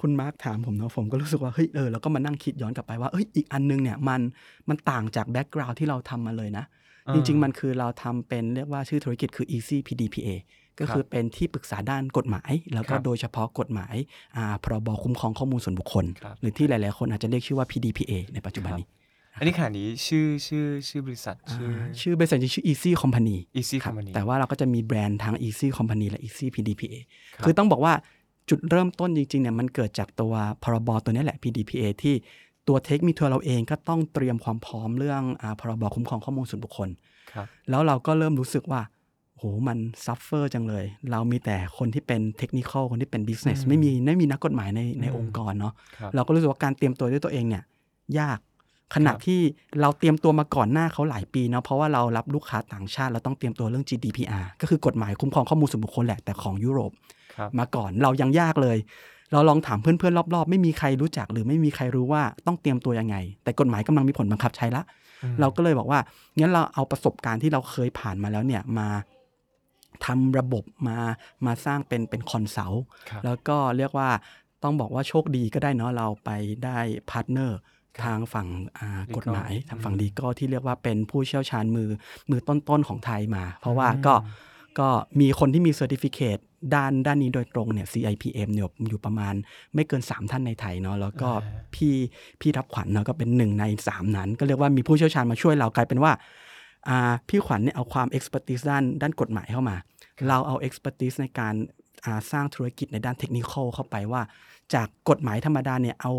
[0.00, 4.20] คุณมาร์คถามผมเนาะผมก็รู้สึกว่าเฮ้ยเออเราก็มานั่งคิดย้อนกลับไปว่าเอ้ยอีกอันนึงเนี่ยมัน
[4.68, 6.64] มันต่างจาก background ที่เราทำมาเลยนะ
[7.08, 10.28] อ่าจริง ๆ มันคือเราทำเป็นเรียกว่าชื่อธุรกิจคือ Easy PDPA
[10.80, 13.96] ก็คือเป็นที่ปรึกษาด้านกฎหมาย แล้วก็ครับโดยเฉพาะกฎหมาย
[14.36, 18.86] อ่าพรบคุ้มครองข้อมูลส่วนบุคคลครับหรือที่หลาย ๆ คนอาจจะเรียกชื่อว่า PDPA ในปัจจุบันนี้
[19.38, 26.94] อันนี้ขณะนี้ชื่อชื่อชื่อบริษัท ชื่ออ่าชื่อบริษัทจริงชื่อ Easy Company Easy ครับ Company แต่ว่าเราก็จะมีแบรนด์ทั้ง Easy Company และ Easy PDPA
[27.34, 27.94] ครับคือต้องบอกว่า
[28.50, 32.14] จุดเริ่มต้นจริง ๆ เนี่ยมันเกิดจากตัวพรบตัวนี้แหละ PDPA ที่
[32.68, 36.88] ตัวเทคมีทัวร์เราเองก็ต้องเตรียมความพร้อมเรื่องอาพรบคุ้มครองข้อมูลส่วนบุคคล
[37.32, 38.80] ครับแล้วเราก็เริ่มรู้สึกว่า
[39.38, 47.62] โหมัน suffer จังเลย เรามีแต่คนที่เป็น technical คนที่เป็น business อืมไม่มีไม่มีนักกฎหมายในในอืมองค์กรเนาะครับเราก็รู้สึกว่าการเตรียมตัวด้วยตัวเองเนี่ย
[48.18, 48.38] ยาก
[48.94, 49.40] ขนาดครับที่
[49.80, 56.92] เราเตรียมตัวมาก่อนหน้าเขาหลายปีเนาะเพราะว่าเรารับลูกค้าต่างชาติเราต้องเตรียมตัวเรื่อง GDPR ก็คือกฎหมายคุ้มครองข้อมูลส่วนบุคคลแหละแต่ของยุโรป
[57.36, 58.78] ครับมาก่อนเรายังยากเลย
[59.32, 64.82] เราลองถามเพื่อนๆรอบ ๆ ไม่มีใครรู้จัก หรือไม่มีใครรู้ว่าต้องเตรียมตัวยังไง แต่กฎหมายกำลังมีผลบังคับใช้ละ
[65.22, 66.00] อืมเราก็เลยบอกว่า
[66.38, 68.88] งั้นเราเอาประสบการณ์ที่เราเคยผ่านมาแล้วเนี่ยมา
[70.04, 70.98] ทำระบบมา
[71.46, 74.10] มาสร้างเป็นเป็น consult ครับแล้วก็เรียกว่า
[74.62, 76.30] ต้องบอกว่าโชคดีก็ได้เนาะเราไป
[76.64, 76.78] ได้
[77.10, 77.58] partner
[78.04, 78.48] ทางฝั่ง
[78.78, 81.88] อ่า Legal กฎหมายทางฝั่งอืมดีก็ที่เรียกว่าเป็นผู้เชี่ยวชาญมือ
[82.30, 84.14] มือต้นๆของไทยมา เพราะว่าก็
[84.78, 84.88] ก็
[85.20, 86.38] มีคนที่มี certificate
[86.74, 89.34] ด้านด้านนี้โดยตรงเนี่ย CIPM เนี่ยอยู่ประมาณ
[89.74, 91.94] ไม่เกิน 3 ท่านในไทยเนาะแล้วก็อ่าพี่
[92.40, 96.22] พี่รับขวัญเนาะก็เป็นหนึ่งใน 3 นั้น ก็เรียกว่ามีผู้เชี่ยวชาญมาช่วยเรากลายเป็นว่าอ่า
[97.28, 99.76] พี่ขวัญเนี่ยเอาความ expertise ด้านด้านกฎหมายเข้ามา
[100.28, 101.54] เราเอา expertise ในการ
[102.04, 104.22] อ่าสร้างธุรกิจในด้านเทคนิคเข้าไปว่า
[104.74, 106.12] จากกฎหมายธรรมดาเนี่ยเอา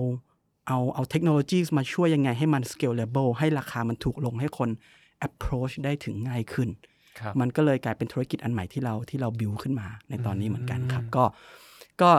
[0.67, 4.69] เอาเอาเทคโนโลยีมาช่วยยังไงให้มัน scalable ให้ราคามันถูกลงให้คน
[5.27, 6.69] approach ได้ถึงง่ายขึ้น
[7.19, 11.23] ครับมันก็เลยกลายเป็นธุรกิจอันใหม่ที่เราที่เราบิวขึ้นมาในตอนนี้เหมือนกันครับอืมก็
[12.01, 12.11] ก็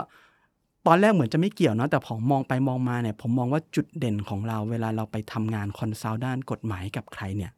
[0.87, 7.53] ตอนแรกเหมือนจะไม่เกี่ยวเนาะแต่ผมมองไปมองมาเนี่ยผมมองว่าจุดเด่นของเราเวลาเราไปทำงาน consult ด้านกฎหมายกับใครเนี่ย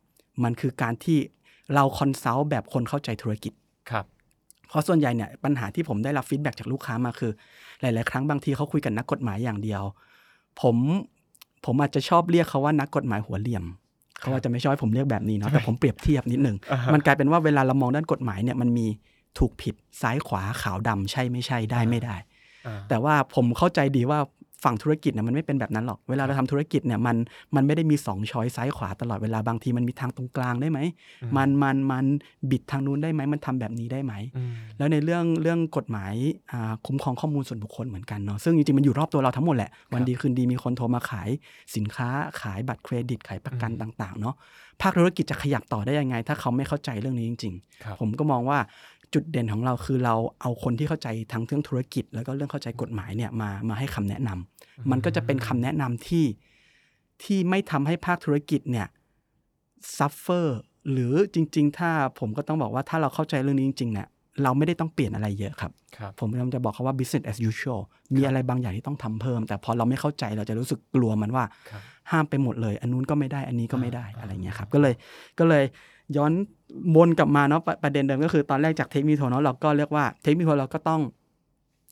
[0.45, 1.19] มันคือการที่
[1.75, 3.53] เรา consult แบบคนเข้าใจธุรกิจ
[3.91, 4.05] ครับ
[4.69, 7.33] เพราะส่วนใหญ่เนี่ยปัญหาที่ผมได้รับ feedback จากลูกค้ามาคือ
[7.81, 9.83] หลาย ๆ ครั้งบางทีเขาคุยกับนักกฎหมายอย่างเดียว
[10.61, 10.77] ผม
[11.65, 13.65] ผมอาจจะชอบเรียกเขาว่านักกฎหมายหัวเหลี่ยม
[14.21, 18.87] เขาอาจจะไม่ชอบให้ผมเรียกแบบนี้เนาะแต่ผมเปรียบเทียบนิดนึงอ่าฮะมันกลายเป็นว่าเวลาเรามองด้านกฎหมายเนี่ยมันมี
[19.39, 22.17] ถูกผิดซ้ายขวาขาวดำใช่ไม่ใช่ได้ไม่ได้
[22.67, 24.19] อ่าแต่ว่าผมเข้าใจดีว่า
[24.65, 27.17] ฝั่งธุรกิจเนี่ยมันไม่เป็นแบบนั้นหรอก เวลาเราทำธุรกิจเนี่ยมัน
[27.57, 30.79] มันไม่ได้มีสองช้อยซ้ายขวาตลอดเวลาบางทีมันมีทางตรงกลางได้ไหม
[31.23, 32.05] อืมมันมันมัน
[32.51, 36.15] บิดทางนู้นได้ไหมมันทำแบบนี้ได้ไหมอืมแล้วในเรื่องเรื่องกฎหมาย
[36.53, 41.29] อ่าคุ้มครองข้อมูลส่วนบุคคลเหมือนกันเนาะซึ่งจริงๆมันอยู่รอบตัวเราทั้งหมดแหละ วันดีคืนดีมีคนโทรมาขาย
[41.77, 42.09] สินค้า
[42.41, 44.35] ขายบัตรเครดิตขายประกันอืมต่างๆเนาะ
[44.83, 48.59] ภาคธุรกิจจะขยับต่อได้ยังไง ถ้าเขาไม่เข้าใจเรื่องนี้จริงครับๆผมก็มองว่า
[49.15, 56.25] จุดเด่นของเราคือเราเอาคนที่เข้าใจทั้งเรื่องธุรกิจ แล้วก็เรื่องเข้าใจกฎหมายเนี่ยมามาให้คำแนะนำมันก็จะเป็นคำแนะนำที่
[57.23, 58.87] ที่ไม่ทำให้ภาคธุรกิจเนี่ย
[59.99, 64.09] ซัฟเฟอร์หรือจริง ๆ ถ้าผมก็ต้องบอกว่าถ้าเราเข้าใจเรื่องนี้จริงๆเนี่ย
[64.43, 67.81] เราไม่ได้ต้องเปลี่ยนอะไรเยอะครับครับผมกำลังจะบอกเขาว่า business as usual
[68.15, 74.95] มีอะไรบางอย่างที่ต้องทำเพิ่ม แต่พอเราไม่เข้าใจเราจะรู้สึกกลัวมันว่าครับห้ามไปหมดเลย อันนู้นก็ไม่ได้อันนี้ก็ไม่ได้อ่าอะไรเงี้ยครับ ก็เลย
[75.39, 75.65] ก็เลย
[76.17, 76.33] ย้อน
[76.97, 81.01] วนกลับมาเนาะประประเด็นเดิมก็คือตอนแรกจากเทคนิคเนาะเราก็เรียกว่าเทคนิคเราก็ต้อง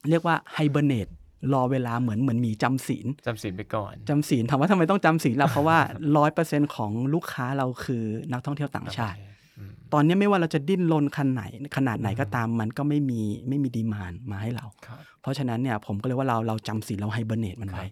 [0.08, 1.08] เรียกว่าไฮเบอร์เนต
[1.52, 5.78] รอเวลาเหมือนเหมือนหมีจำศีลจำศีลไปก่อนจำศีลถามว่าทำไมต้องจำศีลล่ะเพราะว่า
[6.16, 9.18] ร้อยเปอร์เซ็นของลูกค้าเราคือนักท่องเที่ยวต่างชาติ
[9.58, 11.42] อืมตอนนี้ไม่ว่าเราจะดิ้นรนขนาดไหน
[11.76, 17.84] ขนาดไหนอืมก็ตามมันก็ไม่มีไม่มีดีมานมาให้เราครับเพราะฉะนั้นเนี่ยผมก็เลยว่าเราเราจำศีลเราไฮเบอร์เนตมันไว้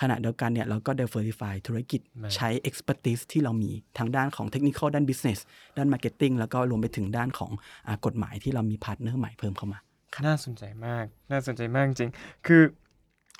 [0.00, 5.40] ขณะเดียวกันเนี่ยเราก็ diversify ธุรกิจมาใช้ expertise ที่เรามีทางด้านของ technical ด้าน business
[5.76, 7.50] ด้าน marketing แล้วก็รวมไปถึงด้านของ
[7.88, 9.78] อากฎหมายที่เรามี partner ใหม่เพิ่มเข้ามา
[10.26, 12.10] น่าสนใจมาก น่าสนใจมากจริง
[12.46, 12.62] คือ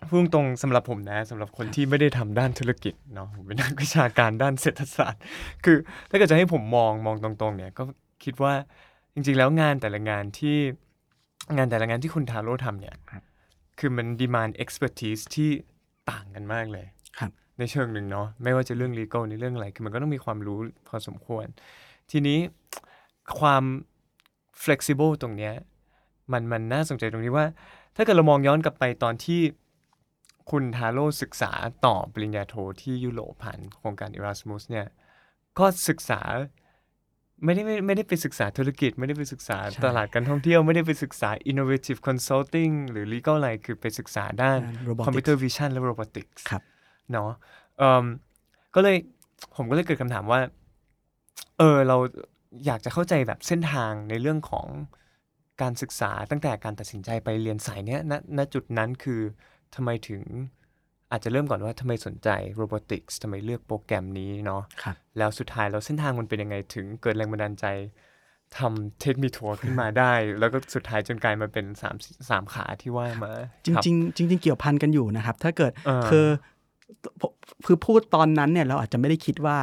[0.08, 5.20] พูดตรงๆสำหรับผมนะสำหรับคนที่ไม่ได้ทำด้านธุรกิจเนาะผมเป็นนักวิชาการด้านเศรษฐศาสตร์
[5.64, 5.76] คือ
[6.10, 7.82] ถ้าเกิดจะให้ผมมองมองตรงๆเนี่ยก็
[8.24, 8.52] คิดว่า
[9.14, 10.56] จริง ๆ แล้วงานแต่ละงานที่
[11.56, 13.22] งานแต่ละงานที่คุณทาโร่ทำเนี่ยครับ
[13.78, 15.50] คือมัน demand expertise ที่
[16.10, 16.86] ต่างกันมากเลย
[17.18, 21.46] ครับ ในเชิงหนึ่งเนาะไม่ว่าจะเรื่อง legal ในเรื่องอะไรคือมันก็ต้องมีความรู้พอสมควร
[22.10, 22.38] ทีนี้
[23.40, 23.64] ความ
[24.64, 25.54] flexible ตรงเนี้ย
[26.32, 27.46] มันมันน่าสนใจตรงที่ว่า
[27.96, 29.40] ถ้าเกิดเรามองย้อนกลับไปตอนที่
[30.50, 31.52] คุณทาโร่ศึกษา
[31.86, 34.86] ต่อปริญญาโทที่ยุโรปผ่านโครงการ Erasmus เนี่ย
[35.58, 36.20] ก็ศึกษา
[37.44, 46.62] ไม่ได้ไม่ไม่ได้ไปศึกษาธุรกิจ ไม่ได้ไปศึกษาใช่ตลาดการท่องเที่ยว ไม่ได้ไปศึกษา innovative consulting หรือ legal อะไรคือไปศึกษาด้านด้าน robotics computer vision และ robotics ครับ
[47.12, 47.30] เนาะ
[47.78, 48.04] เอิ่ม
[48.74, 48.96] ก็เลย
[49.56, 50.40] ผมก็เลยเกิดคำถามว่า
[51.58, 51.96] เออเรา
[52.66, 54.66] อยากจะเข้าใจแบบเส้นทางในเรื่องของ
[55.62, 59.20] การศึกษาตั้งแต่การตัดสินใจไปเรียนสายเนี้ยณณจุดนั้นคือ
[59.74, 60.22] ทำไมถึง
[61.10, 62.28] อาจจะเริ่มก่อนว่าทำไมสนใจ
[62.60, 67.66] robotics ทำไมเลือกโปรแกรมนี้เนาะครับแล้วสุดท้ายแล้วเส้นทางมันเป็นยังไงถึงเกิดแรงบันดาลใจ
[68.58, 71.96] ทำเทคนิคทัวร์ขึ้นมาได้ แล้วก็สุดท้ายจนกลายมาเป็นสาม
[72.30, 73.32] สามขาที่ว่ามา
[73.64, 76.28] จริงๆจริงๆเกี่ยวพันกันอยู่นะครับ ถ้าเกิดเออคือ
[77.66, 79.58] คือพูดตอนนั้นเนี่ยเราอาจจะไม่ได้คิดว่า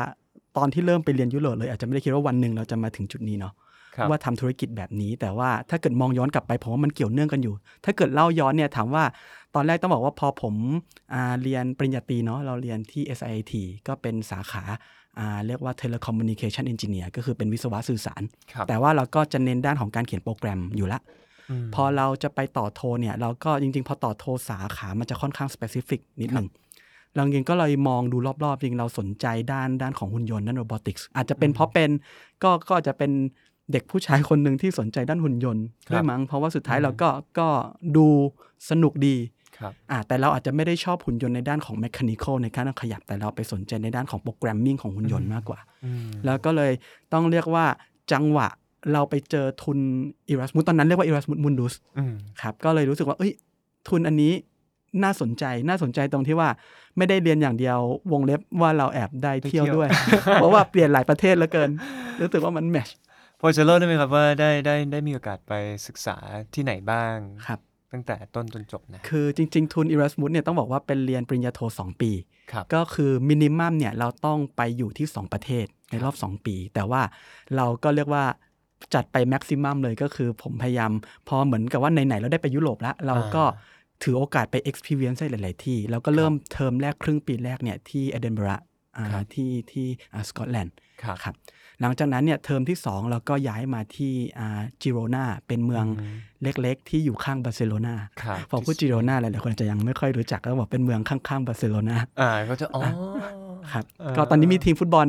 [0.58, 3.63] ตอนที่เริ่มไปเรียนยุโรปเลยอาจจะไม่ได้คิดว่าวันหนึ่งเราจะมาถึงจุดนี้เนาะครับ
[4.10, 7.54] ว่าทำธุรกิจแบบนี้ แต่ว่าถ้าเกิดมองย้อนกลับไปผมว่ามันเกี่ยวเนื่องกันอยู่
[7.86, 9.04] ถ้าเกิดเล่าย้อนเนี่ยถามว่า
[9.56, 10.56] ตอนแรกต้องบอกว่าพอผม
[11.14, 13.54] อ่าเรียนปริญญาตรีเนาะเราเรียนที่ SIT
[13.88, 14.64] ก็เป็นสาขา
[15.20, 18.22] อ่าเรียกว่า Telecommunication Engineer ก็คือเป็นวิศวะสื่อสาร
[18.54, 21.00] ครับแต่ว่าเราก็จะเน้นด้านของการเขียนโปรแกรมอยู่แล้
[21.66, 26.48] วพอเราจะไปต่อโทเนี่ยเราก็จริง ๆ พอต่อโทสาขามันจะค่อนข้าง specific นิดหนึ่ง
[27.16, 31.90] เราจริงๆก็เลยมองดูรอบๆ จริงเราสนใจด้านด้านของหุ่นยนต์ด้าน robotics อาจจะเป็นเพราะเป็น
[32.44, 33.12] ก็ก็อาจจะเป็น
[33.72, 37.48] เด็กผู้ชายคนหนึ่งที่สนใจด้านหุ่นยนต์ครับด้วยมั้งเพราะว่าสุดท้ายอืมเราก็ก็
[37.98, 38.08] ดู
[38.70, 39.16] สนุกดี
[39.58, 46.72] ครับอ่าแต่เราอาจจะไม่ได้ชอบหุ่นยนต์ในด้านของ mechanical ในการขยับแต่เราไปสนใจในด้านของ programming ของหุ่นยนต์มากกว่าอืมแล้วก็เลย
[47.14, 47.66] ต้องเรียกว่า
[48.12, 48.48] จังหวะ
[48.94, 49.78] เราไปเจอทุน
[50.30, 53.32] Erasmus ตอนนั้นเรียกว่า Erasmus Mundus อืมครับก็เลยรู้สึกว่าเอ้ย
[53.90, 54.34] ทุนอันนี้
[55.04, 56.50] น่าสนใจน่าสนใจตรงที่ว่า
[56.98, 57.78] ไม่ได้เรียนอย่างเดียว
[58.12, 59.88] วงเล็บว่าเราแอบได้เที่ยวด้วย
[60.36, 61.70] เพราะว่าเปลี่ยนหลายประเทศเหลือเกิน
[62.22, 62.90] รู้สึกว่ามันแมช
[63.46, 65.54] พอจะเล่าได้ไหมครับว่าได้ได้ได้มีโอกาสไป
[65.88, 66.18] ศึกษา
[66.54, 67.16] ที่ไหนบ้าง
[67.48, 67.60] ครับ
[67.92, 72.12] ตั้งแต่ต้นจนจบนะ คือจริง ๆ ทุน Erasmus เนี่ยต้องบอกว่าเป็นเรียนปริญญาโท 2 ปี
[72.52, 77.02] ครับก็คือ minimum เนี่ยเราต้องไปอยู่ที่ 2 ประเทศในรอบ 2 ปี แต่ว่า
[77.56, 78.26] เราก็เรียกว่า
[78.94, 80.92] จัดไป maximum เลยก็คือผมพยายาม
[81.28, 83.44] พอเหมือนกับว่าไหน ๆ เราได้ไปยุโรปแล้ว เราก็
[84.04, 88.58] ถือโอกาสไป experience ได้หลาย ๆ ที่ แล้วก็เริ่มเทอมแรกครึ่งปีแรกเนี่ยที่เอดินบะระ
[88.98, 89.88] อ่าครับที่ที่
[90.30, 91.36] สกอตแลนด์ครับครับ
[91.82, 102.84] หลังจากนั้นเนี่ยเทอมที่ 2 เราก็ย้ายมาที่อ่าจิโรนาเป็นเมืองอืมเล็กๆ ที่อยู่ข้างบาร์เซโลนาครับพอพูดจิโรนาหลายๆคนอาจจะยังไม่ค่อยรู้จักก็บอกเป็นเมืองข้างๆบาร์เซโลนาอ่าก็จะอ๋อ
[103.74, 105.08] ครับเออก็ตอนนี้มีทีมฟุตบอล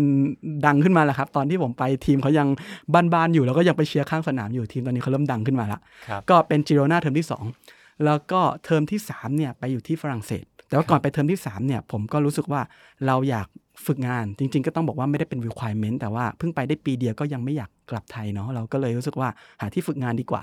[0.67, 2.49] ดังขึ้นมาแล้วครับ ตอนที่ผมไปทีมเขายัง
[2.95, 7.27] บ้านๆอยู่แล้วก็ยังไปเชียร์ข้างสนามอยู่ทีมตอนนี้เขาเริ่มดังขึ้นมาแล้วครับก็เป็นจิโรนาเทอมที่
[7.65, 12.61] 2 แล้วก็เทอมที่3เนี่ยไปอยู่ที่ฝรั่งเศส แต่ว่าก่อนไปเทอมที่3เนี่ยผมก็รู้สึกว่า
[13.07, 13.47] เราอยาก
[13.87, 19.29] ฝึกงานจริง ๆ ก็ต้องบอกว่าไม่ได้เป็น requirement แต่ว่าเพิ่งไปได้ปีเดียวก็ยังไม่อยากกลับไทยเนาะเราก็เลยรู้สึกว่า
[19.61, 20.43] หาที่ฝึกงานดีกว่า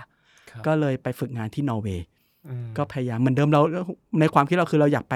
[0.50, 2.06] ครับก็เลยไปฝึกงานที่นอร์เวย์
[2.48, 3.62] อืมก็พยายามเหมือนเดิมเรา
[4.20, 5.16] ในความคิดเราคือเราอยากไป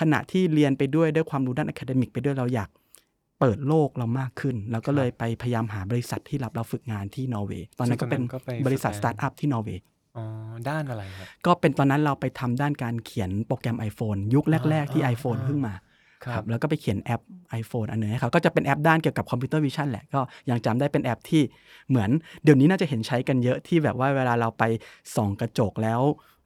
[0.00, 2.68] ขณะที่เรียนไปด้วยด้วยความรู้ด้าน academic ไปด้วยเราอยาก
[3.40, 9.82] เปิดโลกเรามากขึ้น เราก็เลยไปพยายามหาบริษัทที่รับเราฝึกงานที่นอร์เวย์ตอนนั้นก็เป็นซึ่งตอนนั้นก็ไปบริษัทฝึกงานตาร์ทอัพที่นอร์เวย์
[10.16, 10.24] อ๋อ
[10.68, 15.74] ด้านอะไรครับก็เป็นตอนนั้นเราไปทำด้านการเขียนโปรแกรม iPhone ยุคแรก ๆ ที่อ่า iPhone อ่าเพิ่งมา
[16.24, 17.22] ครับแล้วก็ไปเขียนแอป
[17.60, 21.42] iPhone อันหนึงให้เขาก็จะเป็นแอปด้านเกี่ยวกับ computer vision แหละ ก็ยังจำได้เป็นแอปที่
[21.88, 22.10] เหมือน
[22.44, 24.64] เดี๋ยวนี้น่าจะเห็นใช้กันเยอะที่แบบว่าเวลาเราไป
[25.16, 26.02] ส่องกระจกแล้ว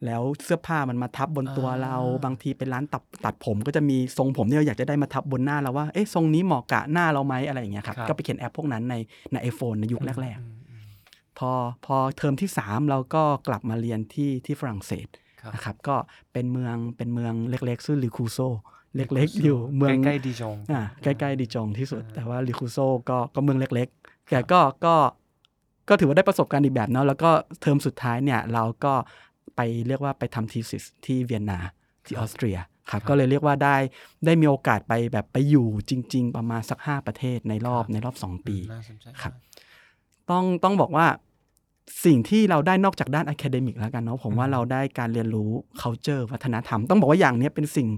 [0.07, 8.95] แล้วเสื้อผ้ามันมาทับบนตัวเราอ่าบางทีเป็นร้านตัดตัดผม ก็จะมีทรงผมที่เราอยากจะได้มาทับบนหน้าเราว่าเอ๊ะทรงนี้เหมาะกับหน้าเราไหมอะไรอย่างเงี้ยครับครับก็ไปเขียนแอปพวกนั้นใน
[9.33, 11.51] ใน iPhone ในยุคแรกอืมอืมๆพอ
[11.87, 15.07] พอเทอมที่ 3 เราก็กลับมาเรียนที่ที่ฝรั่งเศส
[15.41, 15.97] ครับนะครับก็
[16.33, 18.39] เป็นเมืองเป็นเมืองเล็กๆชื่อ Le Creusot
[18.97, 22.79] เล็กๆ อยู่เมืองใกล้ๆดิจงอ่าใกล้ๆดิจงที่สุดอ่าแต่ว่า Le Creusot
[23.09, 24.95] ก็ก็เมืองเล็กๆ แต่ก็ก็
[25.89, 28.95] ก็ถือว่าได้ประสบการณ์อีกแบบเนาะแล้วก็เทอมสุดท้ายเนี่ยเราก็
[29.57, 31.59] ไปเรียกว่าไปทำ thesis ที่เวียนนา
[32.07, 32.59] ที่ออสเตรีย
[32.91, 33.77] ครับก็เลยเรียกว่าได้
[34.27, 39.33] ได้มีโอกาสไปแบบไปอยู่จริง ๆ ประมาณสัก 5 ประเทศในรอบในรอบ 2 ปีน่าสนใจครับ
[40.31, 41.07] ต้องต้องบอกว่า
[42.05, 45.51] สิ่งที่เราได้นอกจากด้าน academic แล้วกันเนาะผมว่าเราได้การเรียนรู้
[45.81, 47.89] culture วัฒนธรรม ต้องบอกว่าอย่างเนี้ยเป็นสิ่ง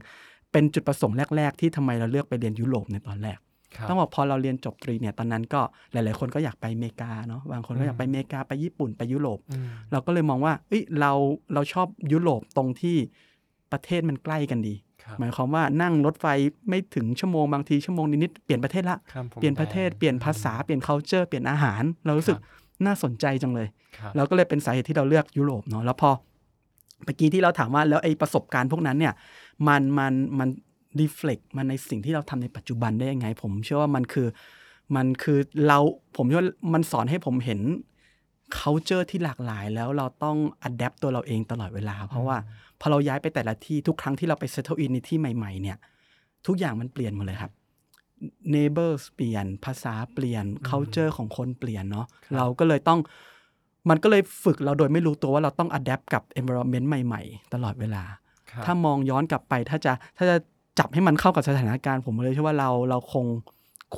[0.52, 3.38] เป็นจุดประสงค์แรก ๆ ที่ทำไมเราเลือกไปเรียนยุโรปในตอนแรก
[3.76, 5.60] ครับต้องบอกพอเราเรียนจบตรีเนี่ยตอนนั้นก็
[5.92, 11.12] หลาย ๆ คนก็อยากไปอเมริกาเนาะบางคนก็อยากไปอเมริกาไปญี่ปุ่นไปยุโรปอืมเราก็เลยมองว่าเอ้ยเรา
[11.54, 12.96] เราชอบยุโรปตรงที่
[13.72, 16.26] ประเทศมันใกล้กันดีครับหมายความว่านั่งรถไฟ
[16.68, 26.10] ไม่ถึงชั่วโมงบางทีชั่วโมงนิดๆเปลี่ยนประเทศละข้ามพมเปลี่ยนประเทศแดนเปลี่ยนภาษาเปลี่ยน culture เปลี่ยนอาหาร เรารู้สึกครับน่าสนใจจังเลยครับเราก็เลยเป็นสาเหตุที่เราเลือกยุโรปเนาะแล้วพอ
[27.04, 29.12] เมื่อกี้ที่เราถามว่าแล้วไอ้ประสบการณ์พวกนั้นเนี่ย
[29.68, 30.48] มันมันมัน
[31.00, 34.28] รีเฟล็กมันในสิ่งที่เราทำในปัจจุบันได้ยังไง ผมเชื่อว่ามันคือ
[34.96, 35.78] มันคือเรา
[36.16, 37.60] ผมเชื่อว่ามันสอนให้ผมเห็น
[38.58, 40.36] culture ที่หลากหลายแล้วเราต้อง
[40.68, 42.36] adapt ตัวเราเองตลอดเวลา เพราะว่า
[42.80, 45.76] พอเราย้ายไปแต่ละที่ทุกครั้งที่เราไป settle in ในที่ใหม่ๆเนี่ย
[46.46, 47.52] ทุกอย่างมันเปลี่ยนหมดเลยครับ
[48.54, 53.00] neighbors เปลี่ยนภาษาเปลี่ยน culture ของคนเปลี่ยนเนาะเราก็เลยต้อง
[53.90, 58.21] มันก็เลยฝึกเราโดยไม่รู้ตัวว่าเราต้อง adapt กับ environment ใหม่ ๆ ตลอดเวลาครับ
[58.64, 60.36] ถ้ามองย้อนกลับไปถ้าจะถ้าจะ
[60.78, 63.26] จับให้มันเข้ากับสถานการณ์ ผมเลยเชื่อว่าเราเราคง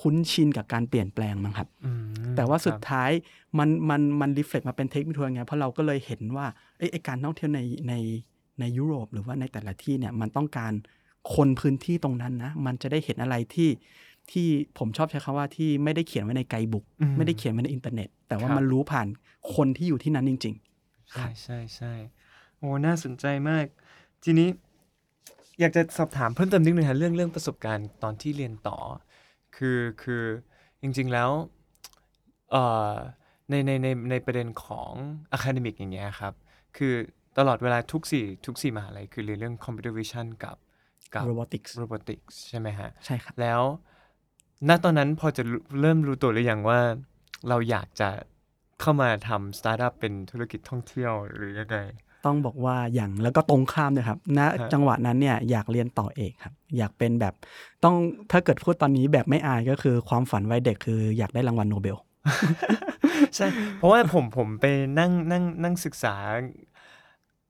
[0.01, 1.91] คุ้นชินกับการเปลี่ยนแปลงมั้งครับอื
[2.31, 3.11] มแต่ว่าสุดครับท้าย
[3.59, 6.47] มันมันมันรีเฟล็กมาเป็นเทคนิคทัวร์ไงเพราะเราก็เลยเห็นว่า
[6.79, 7.95] ไอ้ไอ้การท่องเที่ยวในใน
[8.61, 10.73] ในยุโรปหรือว่าในแต่ละที่เนี่ยมันต้องการ
[11.35, 13.71] คนพื้นที่ตรงนั้นนะ มันจะได้เห็นอะไรที่
[14.31, 14.47] ที่
[14.79, 19.07] ผมชอบใช้คำว่าที่ไม่ได้เขียนไว้ใน guidebook อืมไม่ได้เขียนไว้ในอินเทอร์เน็ต แต่ว่าครับมันรู้ผ่าน
[19.55, 20.55] คนที่อยู่ที่นั้นจริง
[21.11, 21.93] ใช่ใช่ใช่
[22.59, 23.67] โอ้น่าสนใจมาก
[24.25, 24.49] ทีนี้
[25.61, 28.79] อยากจะสอบถามเพิ่มเติมนิดนึงฮะเรื่องเรื่องประสบการณ์ตอนที่เรียนต่อ
[29.57, 30.23] คือคือ
[30.81, 31.31] จริง ๆแล้ว
[32.51, 32.93] เอ่อ
[33.51, 34.91] ในในในในประเด็นของ
[35.33, 36.35] academic อย่างเงี้ยครับ
[36.77, 36.95] คือ
[37.39, 40.57] ตลอดเวลาทุกสี่ทุกสี่มหาลัยคือเรียนเรื่อง computer vision กับ
[41.15, 43.63] กับ robotics robotics ใช่ไหมฮะๆใช่ครับ แล้ว
[44.69, 46.81] ณตอนนั้นพอจะรู้เริ่มรู้ตัวหรือยังว่า
[47.49, 48.09] เราอยากจะ
[48.81, 51.79] เข้ามาทำสตาร์ทอัพเป็นธุรกิจท่องเที่ยวหรือยังไง
[52.27, 57.35] ต้องบอกว่าอย่างแล้วก็ตรงข้ามเลยครับณฮะจังหวะนั้นเนี่ยอยากเรียนต่อเอกครับ อยากเป็นแบบ
[57.85, 57.95] ต้อง
[58.33, 61.97] ถ้าเกิดพูดตอนนี้แบบไม่อายก็คือความฝันวัยเด็กคืออยากได้รางวัลโนเบล
[63.37, 63.47] ใช่
[63.79, 64.65] เพราะว่าผมผมไป
[64.99, 66.15] นั่งนั่งนั่งศึกษา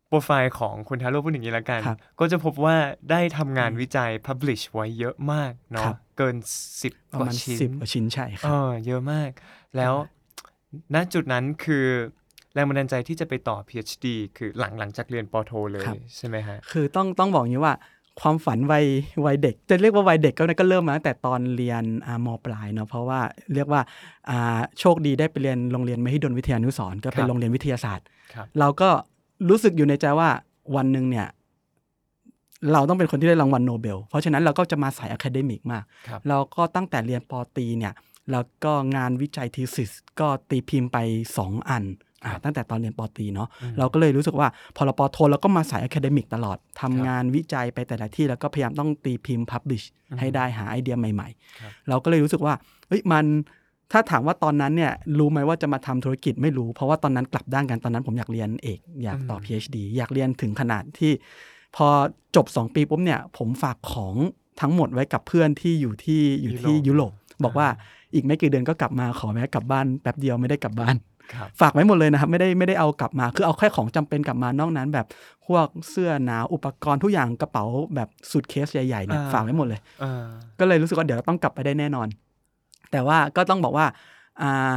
[0.09, 2.77] โปรไฟล์ของคุณทาโร่พูดอย่างนี้ละกันครับก็จะพบว่า
[3.11, 6.37] ได้ทำงานวิจัย publish ไว้เยอะมากครัเนาะบเกิน
[6.83, 9.31] สิบประกว่ามาณชิ้นสิบกว่าชิ้นใช่คเอรับอเยอะมาก
[9.77, 9.95] แล้ว
[10.95, 11.87] ณจุดนั้นคือ
[12.55, 14.07] แรงบันดาลใจที่จะไปต่อ PhD
[14.37, 17.75] คือหลังหลังจากเรียนปอโทเลยครับใช่ไหมฮะ คือต้องต้องบอกอย่างนี้ว่า
[18.21, 18.85] ความฝันวัย
[19.27, 23.21] วัยเด็ก จะเรียกว่าวัยเด็กก็ก็เริ่มมาตั้งแต่ตอนเรียนอ่ามปลายเนาะเพราะว่า
[23.55, 23.81] เรียกว่า
[24.31, 28.89] อ่าโชคดีได้ไปเรียนโรงเรียนมหิดลวิทยานุสรณ์ก็เป็ครันบโรงเรียนวิทยาศาสตร์ครับเราก็
[29.49, 30.29] รู้สึกอยู่ในใจว่า
[30.77, 31.27] วันหนึ่งเนี่ย
[32.73, 37.93] เราต้องเป็นคนที่ได้รางวัลโนเบล เพราะฉะนั้นเราก็จะมาสาย academic มากครับเราก็ตั้งแต่เรียนป.ตรีเนี่ย
[38.33, 40.99] แล้วก็งานวิจัย thesis ก็ตีพิมพ์ไป
[41.39, 41.85] 2 อัน
[42.25, 49.85] อ่าตั้งแต่ตอนเรียนป.ตรีเนาะเราก็เลยรู้สึกว่าพอเราป.โทเราก็มาสาย academic ตลอดทำงานวิจัยไปแต่ละที่ แล้วก็พยายามต้องตีพิมพ์ publish
[50.19, 51.29] ให้ได้หาไอเดียใหม่
[51.61, 52.55] ครับๆเราก็เลยรู้สึกว่า
[52.89, 53.25] เฮ้ยมัน
[53.93, 61.13] ถ้าถามว่าตอนนั้นเนี่ยรู้ไหมว่าจะมาทำธุรกิจไม่รู้ เพราะว่าตอนนั้นกลับด้านกันตอนนั้นผมอยากเรียนเอกอยากต่อ PhD อยากเรียนถึงขนาดที่
[61.77, 61.89] พอ
[62.37, 64.15] จบ 2 ปีปุ๊บเนี่ยผมฝากของ
[64.61, 67.13] ทั้งหมดไว้กับเพื่อนที่อยู่ที่อยู่ที่ยุโรป
[67.45, 67.69] บอกว่า
[68.15, 70.97] อีกไม่กี่เดือนก็กลับมาขอแวะกลับบ้านแป๊บเดียวไม่ได้กลับบ้าน
[71.35, 75.07] ครับฝากไว้หมดเลยนะครับ ไม่ได้ไม่ได้เอากลับมา คือเอาแค่ของจำเป็นกลับมานอกนั้น แบบ
[75.47, 80.29] พวกเสื้อหนาวอุปกรณ์ทุกอย่างกระเป๋าแบบสุดเคสใหญ่ๆเนี่ยอ่าฝากไว้หมดเลยอ่า
[80.61, 82.09] ก็เลยรู้สึกว่าเดี๋ยวต้องกลับไปได้แน่นอน
[82.93, 83.87] แต่ว่าก็ต้องบอกว่า
[84.43, 84.73] อ่า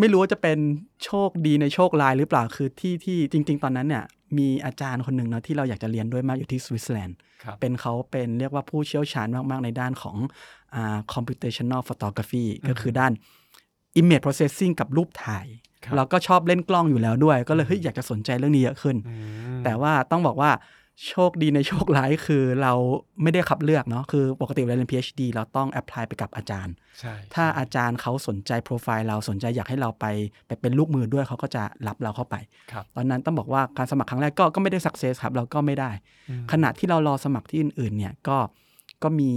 [0.00, 0.58] ไม่รู้ว่าจะเป็น
[1.04, 4.04] โชคดีในโชคลายหรือเปล่าคือที่ที่จริง ๆ ตอนนั้นเนี่ย
[4.38, 10.61] มีอาจารย์คนหนึ่งเนาะที่เราอยากจะเรียนด้วยมากอยู่ที่สวิตเซอร์แลนด์ครับเป็นเขาเป็นเรียกว่าผู้เชี่ยวชาญมาก ๆ ในด้านของอ่า
[11.14, 13.12] computational photography ก็คือด้าน
[14.00, 15.46] image processing กับรูปถ่าย
[15.84, 19.14] ครับเราก็ชอบเล่นกล้องอยู่แล้วด้วย ก็เลยเฮ้ยอยากจะสนใจเรื่องนี้เยอะขึ้นอื
[19.58, 20.52] มแต่ว่าต้องบอกว่า
[21.08, 22.72] โชคดีในโชคร้ายคือเรา
[23.22, 30.06] ไม่ได้คัดเลือกเนาะคือปกติเวลาเรียน PhD เราต้อง apply ไปกับอาจารย์ใช่ถ้าอาจารย์เขาสนใจโปรไฟล์เราสนใจอยากให้เราไป
[30.46, 32.36] ไปเป็นลูกมือด้วยเขาก็จะรับเราเข้าไป
[32.72, 35.90] ครับตอนนั้นต้องบอกว่าการสมัครครั้งแรกก็ก็ไม่ได้ success ครับ เราก็ไม่ได้
[36.30, 38.38] อืมขณะที่เรารอสมัครที่อื่นๆเนี่ยก็
[39.02, 39.30] ก็มี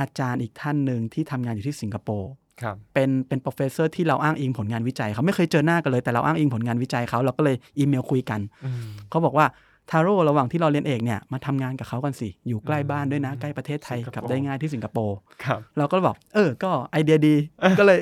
[0.00, 2.30] อาจารย์อีกท่านหนึ่งที่ทำงานอยู่ที่สิงคโปร์
[2.62, 9.46] ครับเป็นเป็น professor ที่เราอ้างอิงผลงานวิจัยเขาไม่เคยเจอหน้ากันเลยแต่เราอ้างอิงผลงานวิจัยเขาเราก็เลยอีเมลคุยกันอืมเขาบอกว่า
[9.90, 17.34] ทาโร่ระหว่างที่เราเรียนเอกเนี่ยมาทำงานกับเขากันสิ อยู่ใกล้บ้านด้วยนะ ใกล้ประเทศไทยสิงคโปร์กลับได้ง่ายที่สิงคโปร์ครับเราก็บอกเออ ก็ไอเดียดี
[17.78, 17.98] ก็เลย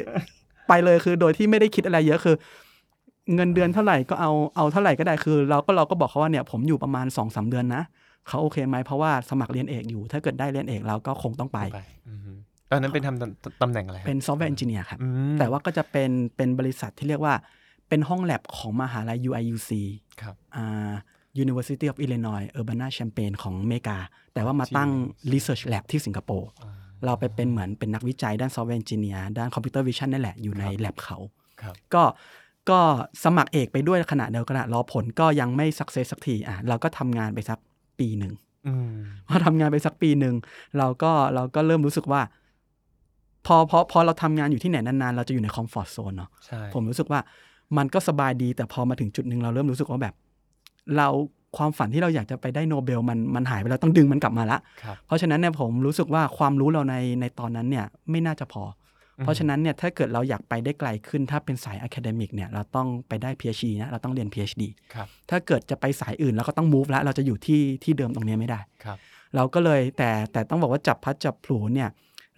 [0.69, 2.37] ไปเลยคือโดยที่ไม่ได้คิดอะไรเยอะคือ
[3.35, 7.83] เงินเดือนเท่าไหร่ก็เอาเอาเท่าไหร่ก็ได้คือ เราก็เราก็บอกเขาว่าเนี่ยผมอยู่ประมาณสองสามเดือนนะ
[8.29, 12.21] เขาโอเคไหมเพราะว่าสมัครเรียนเอกอยู่ ถ้าเกิดได้เรียนเอกเราก็คงต้องไปไปอืม
[12.71, 17.35] ตอนนั้นเป็นทำตำตำแหน่งอะไรครับเป็น software engineer ครับอืมแต่ว่าก็จะเป็นเป็นบริษัทที่เรียกว่า
[17.89, 19.71] เป็นห้องแลบของมหาลัย UIUC
[20.21, 20.93] ครับอ่า
[21.45, 23.99] University of Illinois Urbana-Champaign ของอเมริกา
[24.35, 24.91] แต่ว่ามาตั้ง
[25.33, 26.73] Research Lab ที่สิงคโปร์อ่า
[27.05, 31.19] เราไปเป็นเหมือนเป็นนักวิจัยด้าน software engineer ด้าน computer vision นั่นแหละ อยู่ในแลบเขา
[31.63, 32.03] ครับก็
[32.71, 32.81] ก็
[33.25, 37.59] สมัครเอกไปด้วยขณะเดียวกันอะรอผลก็ยังไม่ success สักทีอะเราก็ทำงานไปสัก
[37.99, 38.35] ปีหนึ่ง
[38.67, 38.93] อืม
[39.29, 40.35] พอทำงานไปสักปีหนึ่ง
[40.79, 42.23] เราก็เราก็เริ่มรู้สึกว่า
[43.47, 47.21] พอพอพอเราทำงานอยู่ที่ไหนนานๆ เราจะอยู่ในคอมฟอร์ z โซนเนาะใช่ผมรู้สึกว่า
[47.77, 50.15] มันก็สบายดี แต่พอมาถึงจุดหนึ่งเราเริ่มรู้สึกว่าแบบ
[50.97, 51.09] เรา
[51.57, 58.71] ความฝันที่เราอยากจะไปได้โนเบลมันมันหายไปแล้วต้องดึงมันกลับมาละครับเพราะฉะนั้นเนี่ยผมรู้สึกว่าความรู้เราในในตอนนั้นเนี่ยไม่น่าจะพอ อืม
[59.25, 64.63] เพราะฉะนั้นเนี่ยถ้าเกิดเราอยากไปได้ไกลขึ้น ถ้าเป็นสาย academic เนี่ยเราต้องไปได้ PhD นะเราต้องเรียน PhD
[64.95, 68.99] ครับถ้าเกิดจะไปสายอื่นเราก็ต้อง move แล้วเราจะอยู่ที่ที่เดิมตรงเนี้ยไม่ได้ครับ
[69.37, 71.89] เราก็เลยแต่แต่ต้องบอกว่าจับพลัดจับผลูเนี่ย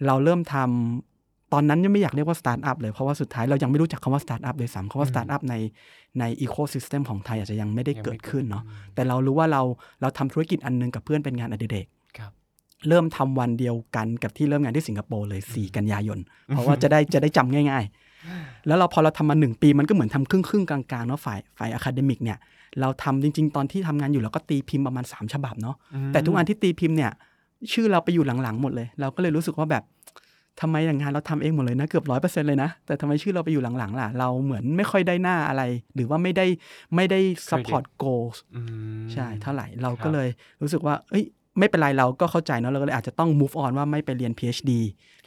[0.05, 5.55] เราเริ่มทำตอนนั้นยังไม่อยากเรียกว่าสตาร์ทอัพเลย เพราะว่าสุดท้ายเรายังไม่รู้จักคำว่าสตาร์ทอัพเลยซ้ำคำว่าสตาร์ทอัพใน
[6.19, 9.61] ใน ecosystem ของไทยอาจจะยังไม่ได้ยังไม่เกิดขึ้นเนาะอืมแต่เรารู้ว่าเรา
[10.01, 12.31] เราทำธุรกิจอันหนึ่งกับเพื่อนเป็นงานอดิเรกครับ
[12.87, 17.83] เริ่มทำวันเดียวกันกับที่เริ่มงานที่สิงคโปร์เลย 4 กันยายน เพราะว่าจะได้จะได้จำง่าย
[18.25, 22.37] ๆ แล้วเราพอเราทำมาหนึ่งปีมันก็เหมือนทำครึ่งครึ่งๆกลางๆเนาะฝ่ายฝ่าย academic เนี่ย
[22.81, 27.11] เราทำจริง ๆ ตอนที่ทำงานอยู่เราก็ตีพิมพ์ประมาณ 3 ฉบับเนาะอืมแต่ทุกอันที่ตีพิมพ์เนี่ย
[27.73, 29.83] ชื่อเราไปอยู่หลังๆหมดเลย เราก็เลยรู้สึกว่าแบบ
[30.61, 35.63] ทำไมอย่างงานเราทำเองหมดเลยนะเกือบร้อยเปอร์เซ็นเลยนะ แต่ทำไมชื่อเราไปอยู่หลังๆล่ะ เราเหมือนไม่ค่อยได้หน้าอะไร
[35.95, 36.45] หรือว่าไม่ได้
[36.95, 38.61] ไม่ได้ support goals อื
[39.03, 40.27] มใช่เท่าไหร่เราครัก็บเลย
[40.61, 41.25] รู้สึกว่า เอ้ย
[41.59, 44.71] ไม่เป็นไรเราก็เข้าใจเนอะเราก็เลยอาจจะต้อง move on ว่าไม่ไปเรียน PhD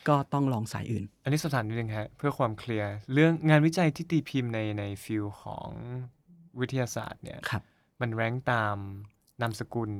[0.09, 5.69] ก็ต้องลองสายอื่น อันนี้สอบถามนิดนึงฮะเพื่อความเคลียร์เรื่องงานวิจัยที่ตีพิมพ์ในในฟิลของ
[6.61, 7.63] วิทยาศาสตร์เนี่ยครับ
[8.01, 8.77] มันแรงตาม
[9.41, 9.91] นามสกุล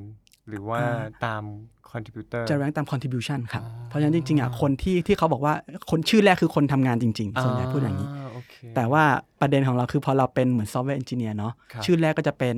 [0.49, 1.43] หรือว่าอ่าตาม
[1.91, 5.55] contributor จะ rank ตาม contribution ครับอ๋อเพราะฉะนั้นจริงๆอะคนที่ที่เขาบอกว่า
[5.91, 9.05] คนชื่อแรกคือคนทำงานจริง ๆ ส่วนใหญ่พูดอย่างนี้โอเคแต่ว่า
[9.41, 12.57] ประเด็นของเราคือพอเราเป็นเหมือน software engineer เนาะครับชื่อแรกก็จะเป็น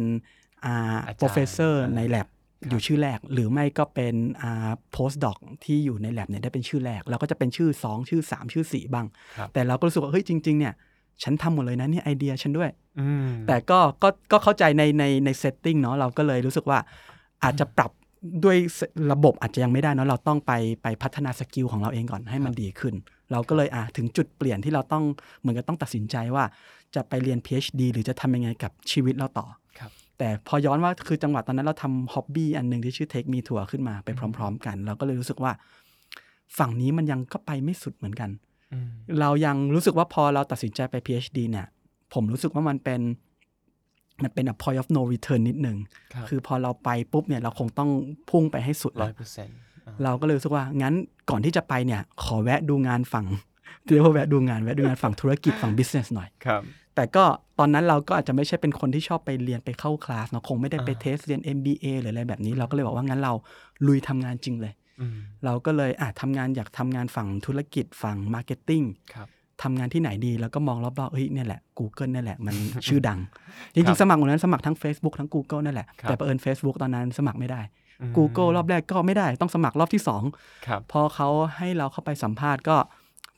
[0.65, 8.53] อ่าอาจารย์ professor ใน lab ครับ อยู่ชื่อแรก หรือไม่ก็เป็นอ่า postdoc ที่อยู่ใน lab เนี่ยได้เป็นชื่อแรก เราก็จะเป็นชื่อ 2 ชื่อ 3
[8.53, 10.75] ชื่อ 4 บ้างครับแต่เราก็รู้สึกว่าเฮ้ยจริง ๆ เนี่ย
[11.23, 12.71] ฉันทำหมดเลยนะเนี่ยไอเดียฉันด้วย
[13.01, 16.79] อืมแต่ก็ก็ก็เข้าใจในในใน setting เนาะเราก็เลยรู้สึกว่า
[17.45, 17.91] อาจจะปรับ
[18.45, 18.57] ด้วย
[19.13, 22.95] ระบบอาจจะยังไม่ได้เนาะเราต้องไปไปพัฒนา skill ของเราเองก่อนให้มันดีขึ้น
[23.33, 25.05] เราก็เลยอะถึงจุดเปลี่ยนที่เราต้อง
[25.41, 26.45] เหมือนกับต้องตัดสินใจว่า
[26.95, 29.47] จะไปเรียน PhD หรือจะทำยังไงกับชีวิตเราต่อ
[29.79, 29.91] ครับ
[30.23, 35.53] แต่พอย้อนว่าคือจังหวะตอนนั้นเราทำ hobby อันหนึ่งที่ชื่อ Take Me Tour ขึ้นมาไปพร้อม ๆ กัน เราก็เลยรู้สึกว่า
[36.59, 38.31] ฝั่งนี้มันยังก็ไปไม่สุดเหมือนกัน
[38.73, 38.89] อืม
[39.21, 41.67] เรายังรู้สึกว่าพอเราตัดสินใจไป PhD เนี่ย
[42.15, 43.01] ผมรู้สึกว่ามันเป็น
[44.23, 45.79] มันเป็น a point of no return นิดนึง
[46.15, 47.91] ครับคือพอเราไปปุ๊บเนี่ยเราคงต้อง
[48.31, 49.57] พุ่งไปให้สุดร้แล้อวยเปอร์เซ็นต์
[50.05, 50.95] เราก็เลยรู้สึกว่างั้น
[51.31, 53.27] ก่อนที่จะไปเนี่ย ขอแวะดูงานฝั่ง
[53.93, 56.63] เรียกว่าแวะดูงานแวะดูงานฝั่งธุรกิจฝั่ง business หน่อยครับ
[56.95, 57.25] แต่ก็
[57.59, 63.33] ตอนนั้นเราก็อาจจะไม่ใช่เป็นคนที่ชอบไปเรียนไปเข้าคลาสเนาะคงไม่ได้ไปอ่าเทสเรียน MBA หรืออะไรแบบนี้ เราก็เลยบอกว่างั้นเรา
[63.87, 68.83] ลุยทำงานจริงเลยอืมเราก็เลยอะทำงานอยากทำงานฝั่งธุรกิจฝั่ง marketing
[69.15, 69.29] ครับ
[69.63, 72.55] ทำงานที่ไหนดีแล้วก็มองรอบๆเฮ้ยเนี่ยแหละ Google เนี่ยแหละ มัน
[72.87, 73.19] ชื่อดัง
[73.75, 77.61] จครับงๆ สมัครวันนั้นสมัครทั้ง Facebook ทั้ง Google นั่นแหละครับแต่ประเอิญ Facebook ตอนนั้นสมัครไม่ได้
[78.01, 80.03] อืม Google รอบแรกก็ไม่ได้ต้องสมัครรอบที่
[80.35, 82.77] 2ครับพอเขาให้เราเข้าไปสัมภาษณ์ก็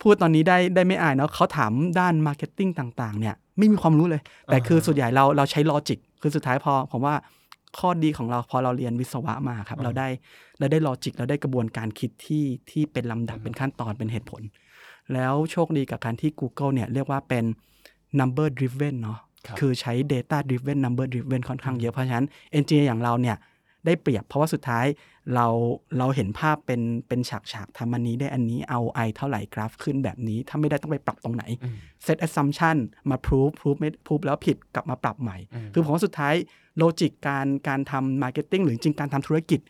[0.03, 7.15] พูดตอนนี้ได้ได้ไม่อายเนาะเขาถามด้าน marketing ต่างๆ เนี่ยไม่มีความรู้เลย แต่คือส่วนใหญ่เราเราใช้ logic คือสุดท้ายพอผมว่า
[7.79, 10.09] ข้อดีของเราพอเราเรียนวิศวะมาครับ เราได้
[10.59, 14.43] เราได้ลอจิกเราได้กระบวนการคิดที่ที่เป็นลำดับเป็นขั้นตอนเป็นเหตุผล
[15.15, 17.45] แล้วโชคดีกับการที่ Google เนี่ยเรียกว่าเป็น
[18.21, 22.27] number driven เนาะครับคือใช้ data driven number driven ค่อนข้างเยอะเพราะฉะนั้น
[22.59, 23.37] engineer อย่างเราเนี่ย
[23.87, 24.87] ได้เปรียบ เพราะว่าสุดท้าย
[25.35, 25.47] เรา
[25.99, 32.77] เราเห็นภาพเป็นเป็นฉากฉากๆทำอันนี้ได้อันนี้เอา i เท่าไหร่กราฟขึ้นแบบนี้ ถ้าไม่ได้ต้องไปปรับตรงไหนอืม set assumption
[33.11, 36.35] มา prove prove ไม่ prove แล้วผิดกลับมาปรับใหม่อืมคือผมว่าสุดท้าย
[36.79, 39.61] โลจิกการการทำ marketing หรือจริงๆการทำธุรกิจ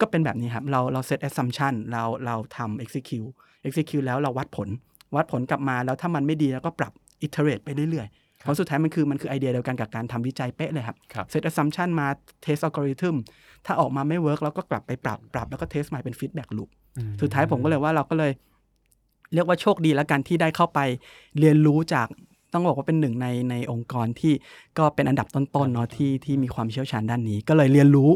[0.00, 3.30] ก็เป็นแบบนี้ครับ เราเรา set assumption เราเราทำ execute
[3.66, 4.68] execute แล้วเราวัดผล
[5.16, 6.92] วัดผลกลับมาแล้วถ้ามันไม่ดีแล้วก็ปรับ
[7.26, 12.06] iterate ไปเรื่อยๆ เพราะสุดท้ายมันคือมันคือไอเดียเดียวกันกับการทำวิจัยเป๊ะเลยครับครับ set assumption มา
[12.44, 13.16] test algorithm
[13.66, 18.32] ถ้าออกมาไม่ work เราก็กลับไปปรับปรับแล้วก็ test ใหม่เป็น feedback loop อืมสุดท้ายผมก็เลยว่าเราก็เลย
[19.34, 20.80] เรียกว่าโชคดีแล้วกันที่ได้เข้าไป
[21.38, 22.06] เรียนรู้จาก
[22.52, 24.34] ต้องบอกว่าเป็นหนึ่งในในองค์กรที่
[24.78, 28.10] ก็เป็นอันดับต้นๆเนาะที่ที่มีความเชี่ยวชาญด้านนี้ ก็เลยเรียนรู้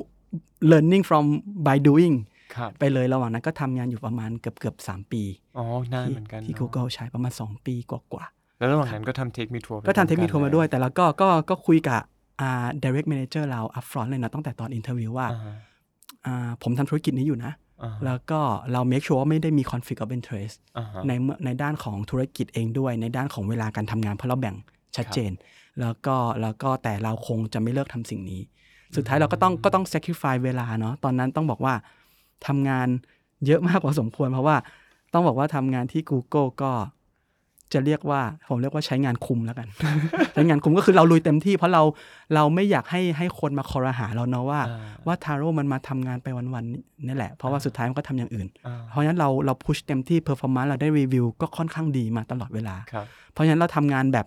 [0.71, 1.25] learning from
[1.67, 2.15] by doing
[2.57, 5.23] ครับไปเลยระหว่างนั้นก็ทำงานอยู่ประมาณเกือบเกือบสามปี
[5.59, 8.25] อ๋อนานที่เหมือนกันที่เนอะ Google ใช้ประมาณ 2 ปีกว่า
[8.61, 12.01] แล้วระหว่างนั้นก็ทำ Take Me Tour ๆก็ทำ Take Me Tour มาด้วย แต่แล้วก็ก็ก็คุยกับ
[12.41, 15.57] อ่า direct manager เรา upfront เลยนะตั้งแต่ตอน interview ว่าอ่า
[16.27, 18.41] อ่าผมทำธุรกิจนี้อยู่นะอ่าแล้วก็
[18.73, 24.57] เรา make sure ว่าไม่ได้มี conflict of interest อ่าฮะในเมื่อในด้านของธุรกิจเองด้วย ในด้านของเวลาการทำงานเพราะเราแบ่ง
[24.97, 25.33] ชัดเจน
[25.81, 28.41] แล้วก็แล้วก็แต่เราคงจะไม่เลิกทำสิ่งนี้
[28.97, 31.75] สุดท้ายเราก็ต้องก็ต้อง sacrifice เวลาเนาะตอนนั้นต้องบอกว่า
[32.47, 32.89] ทำงาน
[33.47, 34.57] เยอะมากพอสมควร เพราะว่า
[35.13, 36.73] ต้องบอกว่าทำงานที่ Google ก็
[37.73, 39.69] จะเรียกว่าผมเรียกว่าใช้งานคุมแล้วกัน
[40.33, 41.83] ใช้งานคุมก็คือเราลุยเต็มที่ เพราะเรา
[42.35, 54.27] เราไม่อยากให้ให้คนมาครหาเราเนาะว่าอ่าว่าทาโร่มันมาทำงานไปวันๆนี่แหละ เพราะว่าสุดท้ายมันก็ทำอย่างอื่นอ่าเพราะฉะนั้นเราเรา push เต็มที่ performance เราได้รีวิวก็ค่อนข้างดีมาตลอดเวลาครับเพราะฉะนั้นเราทำงานแบบ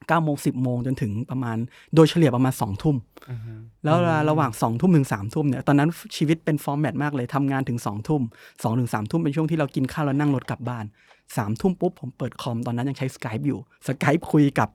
[0.00, 1.56] 9โมง10โมงจนถึงประมาณ
[1.94, 2.96] โดยเฉลี่ยประมาณ2ทุ่ม
[3.30, 3.52] อือฮึ
[3.84, 10.86] แล้วเวลาระหว่าง2ทุ่มถึง3ทุ่มเนี่ยตอนนั้นชีวิตเป็น format มากเลยทำงานถึง2ทุ่ม2ถึง3ทุ่มเป็นช่วงที่เรากินข้าวแล้วนั่งรถกลับบ้าน
[11.26, 14.68] 3ทุ่มปุ๊บผมเปิดคอมตอนนั้นยังใช้ Skype อยู่ Skype คุยกับ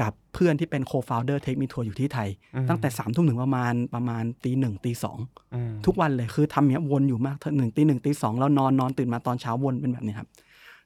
[0.00, 2.28] กับเพื่อนที่เป็น co-founder Take Me Tour อยู่ที่ไทย
[2.68, 5.18] ตั้งแต่3ทุ่มถึงประมาณประมาณตีหนึ่งตีสอง
[5.54, 10.28] อืมทุกวันเลยคือทำอย่างเนี้ยวนอยู่มากหนึ่งตีหนึ่งตีสองแล้วนอนนอนตื่นมาตอนเช้าวนเป็นแบบนี้ครับ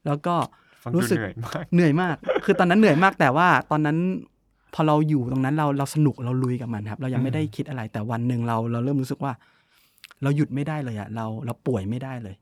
[0.07, 0.62] แล้วก็ฟังดู
[0.97, 3.99] รู้สึกเหนื่อยมากเหนื่อยมาก คือตอนนั้นเหนื่อยมากแต่ว่าตอนนั้น
[4.75, 9.33] พอเราอยู่ตรงนั้นเราเราสนุกเราลุยกับมันครับ เรายังไม่ได้คิดอะไรแต่วันหนึ่งเราเราเริ่มรู้สึกว่า
[10.23, 12.35] เราหยุดไม่ได้เลยอะเราเราป่วยไม่ได้เลย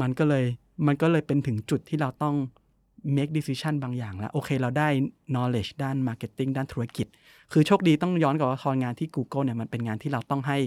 [0.00, 0.44] มันก็เลย
[0.86, 2.34] มันก็เลยเป็นถึงจุดที่เราต้อง
[3.16, 4.88] make decision บางอย่างแล้ว โอเคเราได้
[5.34, 7.06] knowledge ด้าน marketing ด้านธุรกิจ
[7.52, 10.58] คือโชคดีต้องย้อนกลับว่าทองานที่ Google เนี่ยมันเป็นงานที่เราต้องให้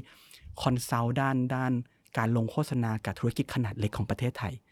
[0.62, 1.72] consult ด้านด้าน
[2.18, 4.67] การลงโฆษณากับธุรกิจขนาดเล็กของประเทศไทยครับ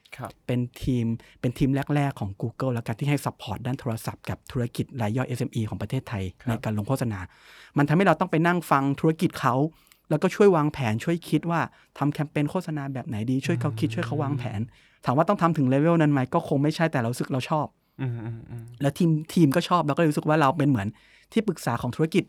[0.48, 1.06] เป็นทีม
[1.42, 7.20] เป็นทีมแรก ๆ ของ Google แล้วกันที่ให้ support ด้านโทรศัพท์กับธุรกิจรายย่อย SME ของประเทศไทยครับในการลงโฆษณา
[7.78, 9.56] มันทำให้เราต้องไปนั่งฟังธุรกิจเขา
[10.10, 11.60] แล้วก็ช่วยวางแผนช่วยคิดว่า
[11.98, 14.60] ทำแคมเปญโฆษณาแบบไหนดีช่วยเขาคิดช่วยเขาวางแผน
[15.06, 17.68] ถามว่าต้องทำถึงเลเวลนั้นไหมก็คงไม่ใช่แต่เรารู้สึกเราชอบ
[18.02, 20.88] อืมอืมอืมแล้วทีมทีมก็ชอบเราก็เลยรู้สึกว่าเราเป็นเหมือน
[21.32, 22.24] ที่ปรึกษาของธุรกิจ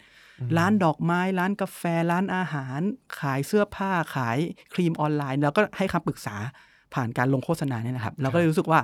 [0.58, 2.80] ร้านดอกไม้ ร้านกาแฟ ร้านอาหาร
[3.20, 4.38] ขายเสื้อผ้าขาย
[4.74, 6.36] ครีมออนไลน์ แล้วก็ให้คำปรึกษา
[6.96, 8.80] ผ่านการลงโฆษณาเนี่ยนะครับ เราก็เลยรู้สึกว่า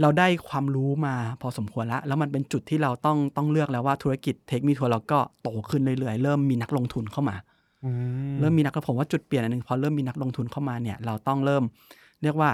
[0.00, 7.36] เราได้ความรู้มาพอสมควรแล้ว แล้วมันเป็นจุดที่เราต้องต้องเลือกแล้วว่าธุรกิจเทคมีทัวร์เราก็โตขึ้นเรื่อยๆ เริ่มมีนักลงทุนเข้ามา
[7.84, 7.90] อื
[8.32, 11.62] มเริ่มมีนักผมว่าจุดเปลี่ยนอันหนึ่งพอเริ่มมีนักลงทุนเข้ามาเนี่ย เราต้องเริ่ม
[12.22, 12.50] เรียกว่า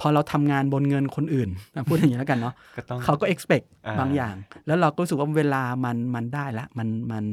[0.00, 4.34] พอเราทำงานบนเงินคนอื่นอะพูดอย่างนี้แล้วกันเนาะก็ต้องเขาก็ expect อ่าบางอย่าง
[4.66, 7.24] แล้วเราก็รู้สึกว่าเวลามันมันได้แล้วมันมัน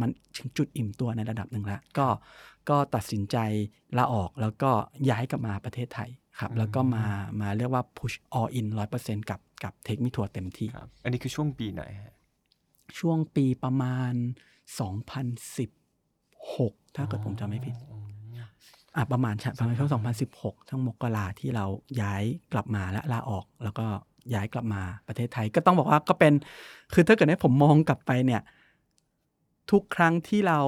[0.00, 2.06] มันถึงจุดอิ่มตัวในระดับหนึ่งแล้วก็
[2.68, 3.36] ก็ตัดสินใจ
[3.98, 4.70] ลาออกแล้วก็
[5.10, 6.10] ย้ายกลับมาประเทศไทย
[6.40, 7.04] ครับแล้วก็มา
[7.40, 12.14] มาเรียกว่า push all in ร้อยเปอร์เซ็นต์กับกับเทคมิทัวร์เต็มที่ครับอันนี้คือช่วงปีไหนฮะ
[12.98, 14.12] ช่วงปีประมาณ
[16.10, 18.06] 2016 ถ้าเกิดผมจำไม่ผิดอืม
[18.96, 19.90] อะประมาณใช่ประมาณช่วง
[20.30, 21.66] 2016 ทั้งมกราที่เรา
[22.00, 22.22] ย้าย
[22.52, 23.86] กลับมาและลาออก แล้วก็
[24.34, 26.32] ย้ายกลับมาประเทศไทย ก็ต้องบอกว่าก็เป็น
[26.94, 28.42] คือถ้าเกิดให้ผมมองกลับไปเนี่ย
[29.70, 30.58] ทุกครั้งที่เรา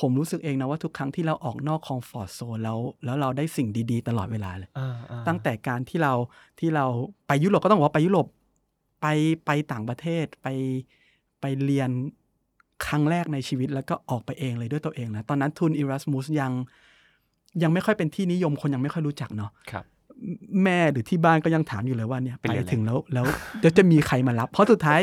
[0.00, 6.14] ผมรู้สึกเองนะว่าทุกครั้งที่เราออกนอกคอมฟอร์ z โซนแล้วแล้วเราได้สิ่งดีๆ ตลอดเวลาเลยอ่าอ่าตั้งแต่การที่เรา
[6.60, 6.86] ที่เรา
[7.26, 8.26] ไปยุโรปก็ต้องบอกว่าไปยุโรป
[9.00, 9.06] ไป
[9.46, 10.48] ไปต่างประเทศไป
[11.40, 11.90] ไปเรียน
[12.86, 16.52] ครั้งแรกในชีวิตแล้วก็ออกไปเองเลยด้วยตัวเองนะ ตอนนั้นทุน Erasmus ยัง
[17.62, 19.84] ยังไม่ค่อยเป็นที่นิยมคนยังไม่ค่อยรู้จักเนาะครับ
[20.62, 23.26] แม่หรือที่บ้านก็ยังถามอยู่เลยว่าเนี่ยเป็นไปเรียนอะไรถึงแล้วแล้ว
[23.60, 25.00] เดี๋ยวจะมีใครมารับ เพราะสุดท้าย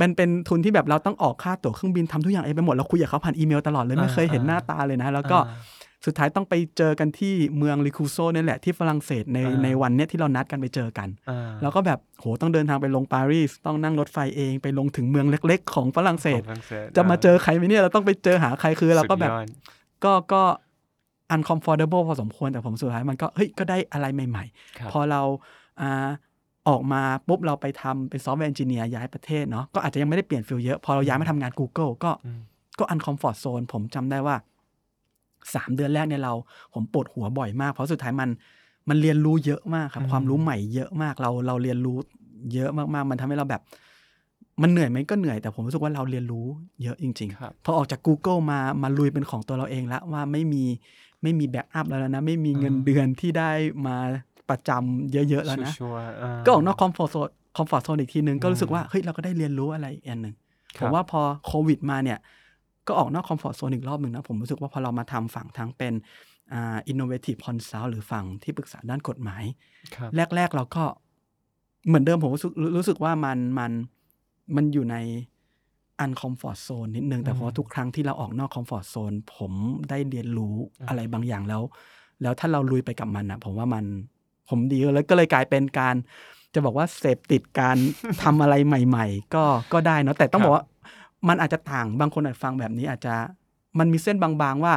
[0.00, 5.74] มันเป็นทุนที่แบบเราต้องออกค่าตั๋วเครื่องบินทำทุกอย่างเองไปหมดเราคุยกับเขาผ่านอีเมลตลอดเลยไม่เคยเห็นหน้าตาเลยนะ แล้วก็อ่า
[6.06, 19.48] สุดท้ายต้องไปเจอกันที่เมืองลิคูโซนี่แหละที่ฝรั่งเศสในอ่าในวันเนี้ยที่เรานัดกันไปเจอกันอ่าแล้วก็แบบโหต้องเดินทางไปลงปารีสต้องนั่งรถไฟเองไปลงถึงเมืองเล็ก ๆ ของฝรั่งเศสของฝรั่งเศสจะมาเจอใครไหมเนี่ยเราต้องไปเจอหาใครคือเราก็แบบสุดยอด
[20.04, 20.42] ก็ก็
[21.34, 24.44] uncomfortable พอสมควรแต่ผมสุดท้ายมันก็เฮ้ยก็ได้อะไรใหม่
[24.78, 25.22] ครับๆพอเรา
[25.80, 26.08] อ่า
[26.68, 32.40] ออกมาปุ๊บเราไปทำเป็น software engineer ย้ายประเทศเนาะก็อาจจะยังไม่ได้เปลี่ยน field เยอะ พอเราย้ายมาทำงาน Google ก็อืม
[32.78, 34.36] ก็ uncomfort zone ผมจำได้ว่า
[35.54, 36.34] สามเดือนแรกเนี่ยเรา
[36.74, 38.30] ผมปวดหัวบ่อยมาก เพราะสุดท้ายมัน
[38.88, 41.96] มันเรียนรู้เยอะมากครับอืมความรู้ใหม่เยอะมากเราเราเรียนรู้
[42.54, 43.62] เยอะมากๆ มันทำให้เราแบบ
[44.62, 46.46] มันเหนื่อยไหมก็เหนื่อยแต่ผมรู้สึกว่าเราเรียนรู้
[46.82, 50.64] เยอะจริงครับๆพอออกจาก Google มามาลุยเป็นของตัวเราเองแล้วว่าไม่มี
[51.22, 53.50] ไม่มี backup แล้วนะ ไม่มีเงินอ่าเดือนที่ได้
[53.86, 53.96] มา
[54.50, 60.34] ประจำเยอะ ๆ แล้วนะ sure ๆ เราก็ออกนอกคอมฟอร์ z โซนคอมฟอร์ z โซนอีกทีนึง ก็อืมรู้สึกว่าเฮ้ยเราก็ได้เรียนรู้อะไรอีกอันหนึ่ง
[60.76, 62.18] ครับ ผมว่าพอโควิดมาเนี่ย
[62.88, 65.94] ก็ออกนอกคอมฟอร์ z โซนอีกรอบหนึ่งนะ ผมรู้สึกว่าพอเรามาทำฝั่งทั้งเป็น
[66.52, 69.44] อ่า innovative consult หรือฝั่งที่ปรึกษาด้านกฎหมาย
[69.94, 70.84] ครับแรก ๆ เราก็
[71.86, 73.72] เหมือนเดิมผมรู้สึกรู้สึกว่ามันมัน
[74.56, 74.96] มันอยู่ใน
[76.04, 79.52] uncomfort zone นิดนึง แต่เพราะว่าทุกครั้งที่เราออกนอก comfort zone ผม
[79.90, 80.54] ได้เรียนรู้
[80.88, 81.62] อะไรบางอย่างแล้ว
[82.22, 83.84] แล้วถ้าเราลุยไปกับมันนะผมว่ามัน
[84.48, 85.94] ผมดีแล้วก็เลยกลายเป็นการ
[86.54, 87.76] จะบอกว่าเสพติดการ
[88.22, 90.64] ทำอะไรใหม่ ๆ ก็ก็ได้เนอะแต่ต้องบอกว่า
[91.28, 93.14] มันอาจจะต่างบางคนอาจฟังแบบนี้อาจจะ
[93.78, 94.74] มันมีเส้นบางๆว่า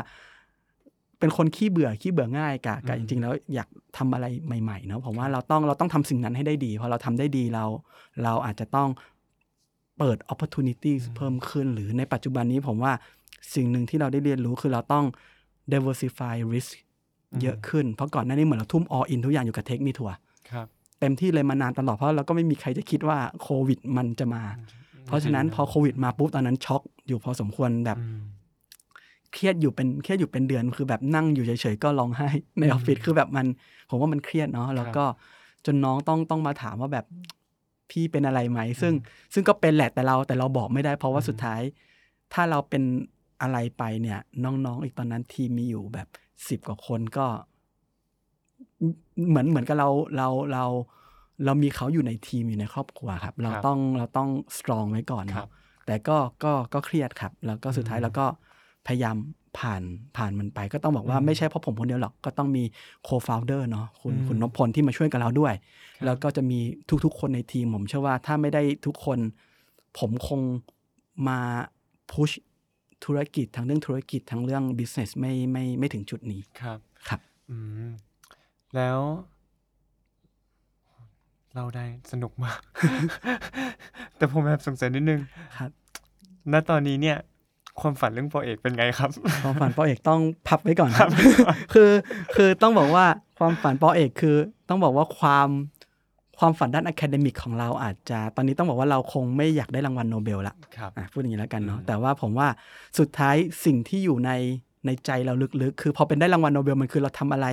[1.20, 3.68] เป็นคนขี้เบื่อขี้เบื่อง่ายกับกับอืจมริง ๆ แล้วอยาก
[3.98, 7.66] ทำอะไรใหม่ๆเนอะผมว่าเราต้องเราต้องทำสิ่งนั้นให้ได้ดีพอเราทำได้ดีเรา
[8.24, 8.90] เราอาจจะต้อง
[9.98, 12.94] เปิด opportunities เพิ่มขึ้น หรือในปัจจุบันนี้ผมว่า
[13.56, 15.06] สิ่งหนึ่งที่เราได้เรียนรู้คือเราต้อง
[15.74, 16.72] diversify risk
[17.42, 20.16] เยอะขึ้น เพราะก่อนหน้านี้เหมือนเราทุ่ม all in ทุกอย่างอยู่กับเทคมีทัวร์
[20.52, 20.68] ครับ
[21.00, 24.44] เต็มที่เลยมานานตลอดเพราะเราก็ไม่มีใครจะคิดว่าโควิดมันจะมา
[25.06, 28.22] เพราะฉะนั้นพอโควิดมาปุ๊บตอนนั้นช็อกอยู่พอสมควรแบบอืม
[29.34, 32.28] เครียดอยู่เป็นเครียดอยู่เป็นเดือนคือแบบนั่งอยู่เฉยๆก็ร้องไห้
[32.60, 33.48] ในออฟฟิศคือแบบมัน
[33.90, 35.06] ผมว่ามันเครียดเนาะแล้วก็
[35.66, 37.06] จนน้องต้องต้องมาถามว่าแบบ
[37.90, 38.94] พี่เป็นอะไรไหม ซึ่ง
[39.34, 41.62] ซึ่งก็เป็นแหละแต่เราแต่เราบอกไม่ได้ เพราะว่าสุดท้าย
[42.34, 42.84] ถ้าเราเป็น
[43.42, 46.08] อะไรไปเนี่ย น้องๆ อีกตอนนั้นทีมมีอยู่แบบ
[46.48, 47.28] สิบกว่าคนก็
[49.30, 50.66] เหมือนเหมือนกับเราเราเรา
[51.46, 55.50] เรามีเขาอยู่ในทีมอยู่ในครอบครัวครับ เราครับต้องเราต้องสตรองไว้ก่อนครัเนาะบ
[55.86, 58.26] แต่ก็ก็ก็เครียดครับ แล้วก็สุดท้ายอืมแล้วก็
[58.88, 59.16] พยายาม
[59.60, 59.82] ผ่าน
[60.18, 62.64] ผ่านมันไป ก็ต้องบอกว่าอืมไม่ใช่เพราะผมคนเดียวหรอกก็ต้องมี
[63.04, 65.54] โคฟ o u เดอร์เนาะคุณอืม คุณนพพลที่มาช่วยกับเราด้วย
[65.98, 66.60] ครับแล้วก็จะมี
[67.06, 69.20] ทุกๆ คนในทีมผมเชื่อว่าถ้าไม่ได้ทุกคน
[70.00, 70.42] ผมคง
[71.28, 71.40] มา
[72.12, 72.30] พุช
[73.06, 77.20] ธุรกิจทั้งเรื่องธุรกิจทั้งเรื่อง business ไม่ไม่ไม่ถึงจุดนี้ครับครับ
[77.50, 77.90] อืม
[78.76, 79.00] แล้ว
[81.56, 82.60] เราได้สนุกมาก
[84.18, 85.20] แต่ผมแอบสงสัยนิดนึง
[85.58, 85.72] ครับ
[86.52, 87.18] ณตอนนี้เนี่ย
[87.82, 89.10] ความฝันเรื่องโปรเอกเป็นไงครับ
[89.44, 91.10] ความฝันป.เอกต้องพับไว้ก่อนครับ
[91.74, 91.92] คือ
[92.36, 93.06] คือต้องบอกว่า
[93.40, 94.38] ความฝันป.เอกคือ
[94.70, 95.50] ต้องบอกว่าความ
[96.40, 102.48] ความฝันด้าน academic ของเราอาจจะตอนนี้ต้องบอกว่าเราคงไม่อยากได้รางวัลโนเบลละครับอะพูดอย่างนี้แล้วกันเนาะอืมแต่ว่าผมว่า
[103.00, 103.36] สุดท้าย
[103.66, 104.32] สิ่งที่อยู่ใน
[104.86, 107.48] ในใจเราลึกๆ คือพอเป็นได้รางวัลโนเบลมันคือเราทำอะไร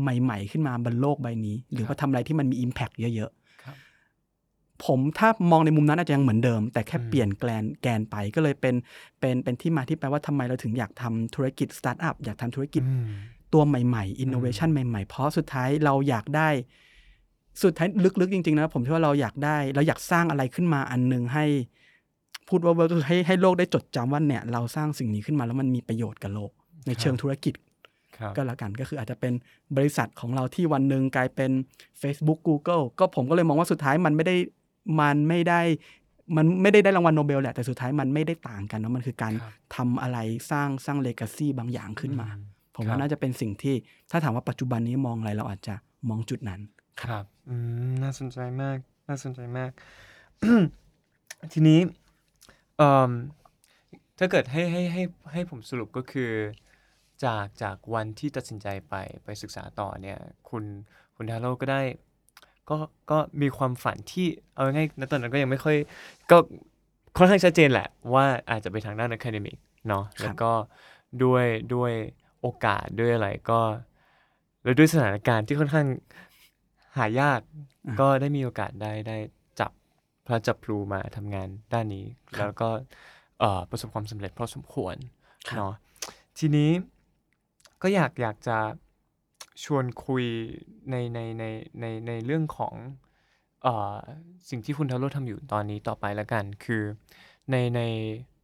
[0.00, 3.30] ใหม่ ๆ ขึ้นมาบนโลกใบนี้ หรือว่าทำอะไรที่มันมี Impact เยอะ
[3.64, 8.74] ครับๆผมถ้ามองในมุมนั้นอาจจะยังเหมือนเดิม แต่แค่อืมเปลี่ยนแกนแกนไปก็เลยเป็น
[9.20, 13.10] เป็นเป็นที่มาที่ไปว่าทำไมเราถึงอยากทำธุรกิจสตาร์ทอัพอยากทำธุรกิจอืม
[13.52, 16.48] ตัวใหม่ๆอินโนเวชันใหม่ๆ เพราะสุดท้ายเราอยากได้
[17.62, 17.88] สุดท้าย
[18.20, 21.44] ลึกๆจริงๆนะผมเชื่อว่าเราอยากได้ เราอยากสร้างอะไรขึ้นมาอันหนึ่งให้
[22.48, 26.50] พูดว่าก็คือให้ให้โลกได้จดจำว่าเนี่ย เราสร้างสิ่งนี้ขึ้นมาแล้วมันมีประโยชน์กับโลก
[26.86, 27.54] ในเชิงธุรกิจ
[28.16, 29.32] ครับก็แล้วกันก็คืออาจจะเป็น
[29.76, 31.50] บริษัทของเราที่วันหนึ่งกลายเป็น
[32.02, 34.36] Facebook Google ก็ผมก็เลยมองว่าสุดท้ายมันไม่ได้
[35.00, 35.60] มันไม่ได้
[36.36, 40.18] มันไม่ได้ได้รางวัลโนเบลแหละ แต่สุดท้ายมันไม่ได้ต่างกันเนอะมันคือการครับทำอะไร
[40.50, 42.42] สร้างสร้างเลกาซีบางอย่างขึ้นมาอื
[42.74, 43.74] ผมครัว่าบน่าจะเป็นสิ่งที่
[44.10, 45.74] ถ้าถามว่าปัจจุบันนี้มองอะไรเราอาจจะ
[46.08, 46.60] มองจุดนั้น
[47.04, 47.54] ครับ อื
[47.88, 48.78] ม น่าสนใจมาก
[49.08, 49.70] น่าสนใจมาก
[51.52, 51.80] ทีนี้
[52.76, 53.10] เอ่ม
[54.18, 56.30] ถ้าเกิดให้ให้ให้ให้ผมสรุปก็คือ
[57.24, 58.94] จากจากวันที่ตัดสินใจไป
[59.24, 60.18] ไปศึกษาต่อเนี่ย
[60.50, 60.64] คุณ
[61.16, 61.82] คุณทาโร่ก็ได้
[62.70, 62.76] ก็
[63.10, 65.76] ก็มีความฝันที่เอาง่ายๆณตอนนั้นก็ยังไม่ค่อย
[66.30, 66.36] ก็
[67.16, 69.56] ค่อนข้างชัดเจนแหละ ว่าอาจจะไปทางด้าน academic
[69.88, 70.52] เนาะครับแล้วก็
[71.24, 71.44] ด้วย
[71.74, 71.92] ด้วย
[72.40, 73.60] โอกาสด้วยอะไรก็
[74.62, 75.86] แล้วด้วยสถานการณ์ที่ค่อนข้าง
[76.96, 77.40] หายาก
[78.00, 79.16] ก็ได้มีโอกาสได้ได้
[79.60, 79.72] จับ
[80.26, 82.06] พระจับพลูมาทำงานด้านนี้
[82.38, 82.68] แล้วก็
[83.40, 84.96] เอ่อประสบความสำเร็จพอสมควร
[85.48, 85.74] ครับ เนาะ
[86.38, 86.70] ทีนี้
[87.82, 88.58] ก็อยากอยากจะ
[89.64, 90.24] ชวนคุย
[90.90, 91.44] ในในใน
[91.80, 92.74] ในในเรื่องของ
[93.62, 93.96] เอ่อ
[94.48, 96.82] สิ่งที่คุณทาโร่ทำอยู่ตอนนี้ต่อไปแล้วกันคือ
[97.50, 97.80] ในใน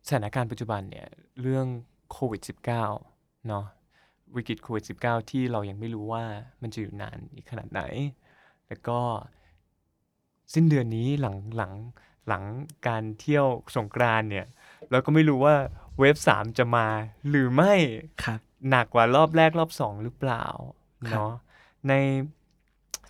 [0.07, 1.09] สถานการณ์ปัจจุบันเนี่ย
[1.43, 1.67] เรื่อง
[2.13, 3.65] โควิด -19 เนาะ
[4.37, 6.25] วิกฤตโควิด -19 ที่เรายังไม่รู้ว่า
[6.63, 7.83] มันจะอยู่นานอีกขนาดไหน
[8.69, 9.01] แล้วก็
[10.55, 11.73] สิ้นเดือนนี้หลังหลัง
[12.29, 12.43] หลัง
[12.87, 13.47] การเที่ยว
[13.77, 14.47] สงกรานต์เนี่ย
[14.91, 15.55] เราก็ไม่รู้ว่า
[15.99, 16.87] เวฟสามจะมา
[17.29, 17.75] หรือไม่
[18.25, 18.41] ครับ
[18.71, 20.45] หนักกว่ารอบแรกรอบสองหรือเปล่า
[21.09, 21.33] ครับเนาะ
[21.89, 21.95] ใน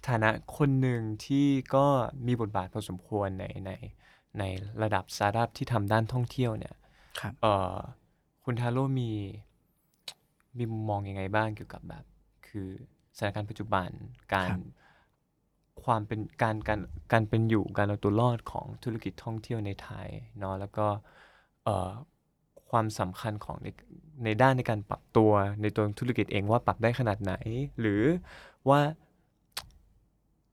[0.08, 1.86] ฐานะคนหนึ่งที่ก็
[2.26, 3.70] มีบทบาทพอสมควรในใน
[4.38, 4.42] ใน
[4.82, 6.74] ระดับสตาร์ทอัพที่ทำด้านท่องเที่ยวเนี่ย
[7.20, 7.76] ครับเอ่อ
[8.44, 9.10] คุณทาโร่มี
[10.58, 12.04] มีมุมมองยังไงบ้างเกี่ยวกับแบบ
[12.46, 12.68] คือ
[13.16, 13.88] สถานการณ์ปัจจุบัน
[14.34, 14.60] การครับ
[15.84, 16.80] ความเป็นการการ
[17.12, 20.08] การเป็นอยู่การเอาตัวรอดของธุรกิจท่องเที่ยวในไทย
[20.38, 20.86] เนาะแล้วก็
[21.64, 21.90] เอ่อ
[22.70, 23.66] ความสำคัญของใน
[24.24, 25.30] ในด้านในการปรับตัว
[25.62, 27.34] ในตัวธุรกิจเองว่าปรับได้ขนาดไหน
[27.80, 28.02] หรือ
[28.68, 28.80] ว่า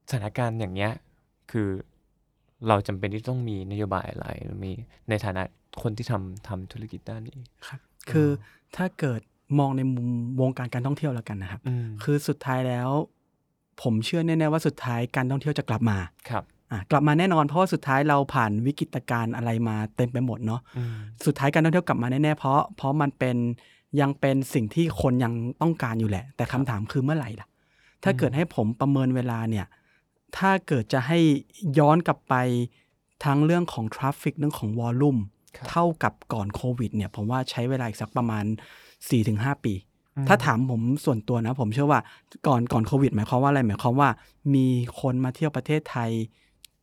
[0.09, 0.93] สถานการณ์อย่างเงี้ย
[1.51, 1.69] คือ
[2.67, 4.73] เราจำเป็นที่ต้องมีนโยบายอะไรหรือมี
[5.09, 5.43] ในฐานะ
[5.81, 7.79] คนที่ทำทำธุรกิจด้านนี้ครับ
[8.11, 8.29] คือ
[8.75, 9.21] ถ้าเกิด
[9.59, 10.09] มองในมุม
[10.41, 12.89] วงการการท่องเที่ยวแล้วกันนะครับอืมคือสุดท้ายแล้ว
[13.81, 15.97] ผมเชื่อแน่ๆว่าสุดท้ายการท่องเที่ยวจะกลับมา
[16.29, 20.95] ครับอะกลับมาแน่นอนเพราะว่าสุดท้ายเราผ่านวิกฤตการณ์อะไรมาเต็มไปหมดเนาะอืม
[21.25, 23.37] สุดท้ายการท่องเที่ยวกลับมาแน่ๆเพราะเพราะมันเป็น
[24.01, 27.47] ยังเป็นสิ่งที่คนยังต้องการอยู่แหละ แต่คำถามคือเมื่อไหร่ล่ะ
[28.03, 29.65] ถ้าเกิดให้ผมประเมินเวลาเนี่ย
[30.37, 31.19] ถ้าเกิดจะให้
[31.79, 32.35] ย้อนกลับไป
[33.25, 35.17] ทั้งเรื่องของทราฟฟิกเรื่องของวอลลุ่ม
[35.57, 38.45] ครับเท่ากับก่อนโควิดเนี่ยผมว่าใช้เวลาอีกสักประมาณ
[39.03, 39.92] 4-5 ปีอืม
[40.27, 41.99] ถ้าถามผมส่วนตัวนะ ผมเชื่อว่า
[42.47, 44.09] ก่อนก่อนโควิด หมายความว่าอะไรหมายความว่า
[44.55, 44.67] มี
[45.01, 46.11] คนมาเที่ยวประเทศไทย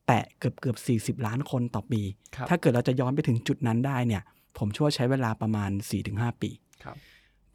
[0.06, 0.74] แตะเกือบเกือ
[1.14, 2.02] บ 40 ล้านคนต่อปี
[2.36, 4.22] ครับถ้าเกิดเราจะย้อนไปถึงจุดนั้นได้เนี่ย
[4.58, 5.70] ผมเชื่อว่าใช้เวลาประมาณ
[6.06, 6.50] 4-5 ปี
[6.84, 6.96] ครับ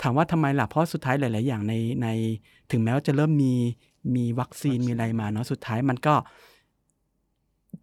[0.02, 1.74] ถามว่าทำไมล่ะเพราะสุดท้ายหลาย ๆ อย่างใน
[2.04, 2.08] ใน
[2.72, 3.54] ถึงแม้ว่าจะเริ่มมี
[4.16, 6.16] มีวัคซีนมีอะไรมาเนาะสุดท้ายมันก็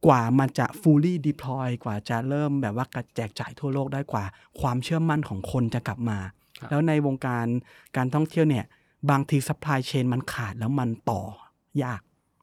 [0.07, 4.25] กว่ามันจะ fully deploy กว่าจะเริ่มแบบว่ากระแจกจ่ายทั่วโลกได้กว่า
[4.61, 6.35] ความเชื่อมั่นของคนจะกลับมาครับ
[6.71, 7.47] แล้วในวงการ
[7.97, 8.65] การท่องเที่ยวเนี่ย
[9.11, 11.23] บางที supply chain มันขาดแล้วมันต่อ
[11.85, 12.03] ยาก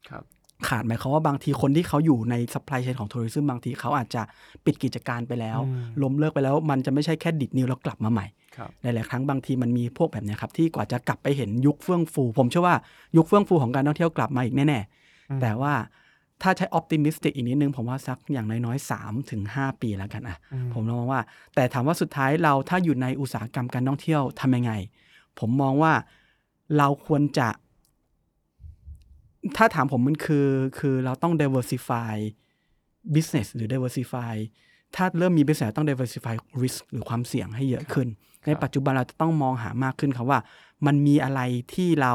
[0.10, 0.24] ครับ
[0.68, 4.22] ขาดหมายความว่าบางทีคนที่เขาอยู่ใน supply chain ของทัวริซึมบางทีเขาอาจจะ
[4.66, 12.76] ปิดกิจการไปแล้วอืมล้มเลิกไปแล้ว มันจะไม่ใช่แค่ดิดนิ้วแล้วกลับมาใหม่ครับหลายๆครั้งบางทีมันมีพวกแบบเนี้ยครับที่กว่าจะกลับไปเห็นยุคเฟื่องฟู ผมเชื่อว่า
[13.18, 15.74] ยุคเฟื่องฟูของการท่องเที่ยวกลับมาอีกแน่อืมๆแต่ว่า
[16.42, 21.22] ถ้าใช้ออ t ติมิสติกอีกนิดนึง ผมว่าสักอย่างน้อยๆ3ถึง5ปีแล้วกันอะอืมผมมองว่า
[21.56, 24.74] แต่ถามว่าสุดท้ายเราถ้าอยู่ในอุตสาหกรรมการท่องเที่ยวทำยังไง
[25.40, 25.94] ผมมองว่า
[26.78, 27.50] เราควรจะ
[29.58, 30.48] ถ้าถามผมมันคือ
[30.80, 32.16] คือเราต้อง diversify
[33.16, 34.36] business หรือ diversify
[34.96, 38.08] ถ้าเริ่มมี business ต้อง diversify risk หรือความเสี่ยงให้เยอะขึ้น
[38.46, 40.40] ในปัจจุบันเราจะต้องมองหามากขึ้นครับว่า
[40.86, 41.42] มันมีอะไร
[41.74, 42.14] ที่เรา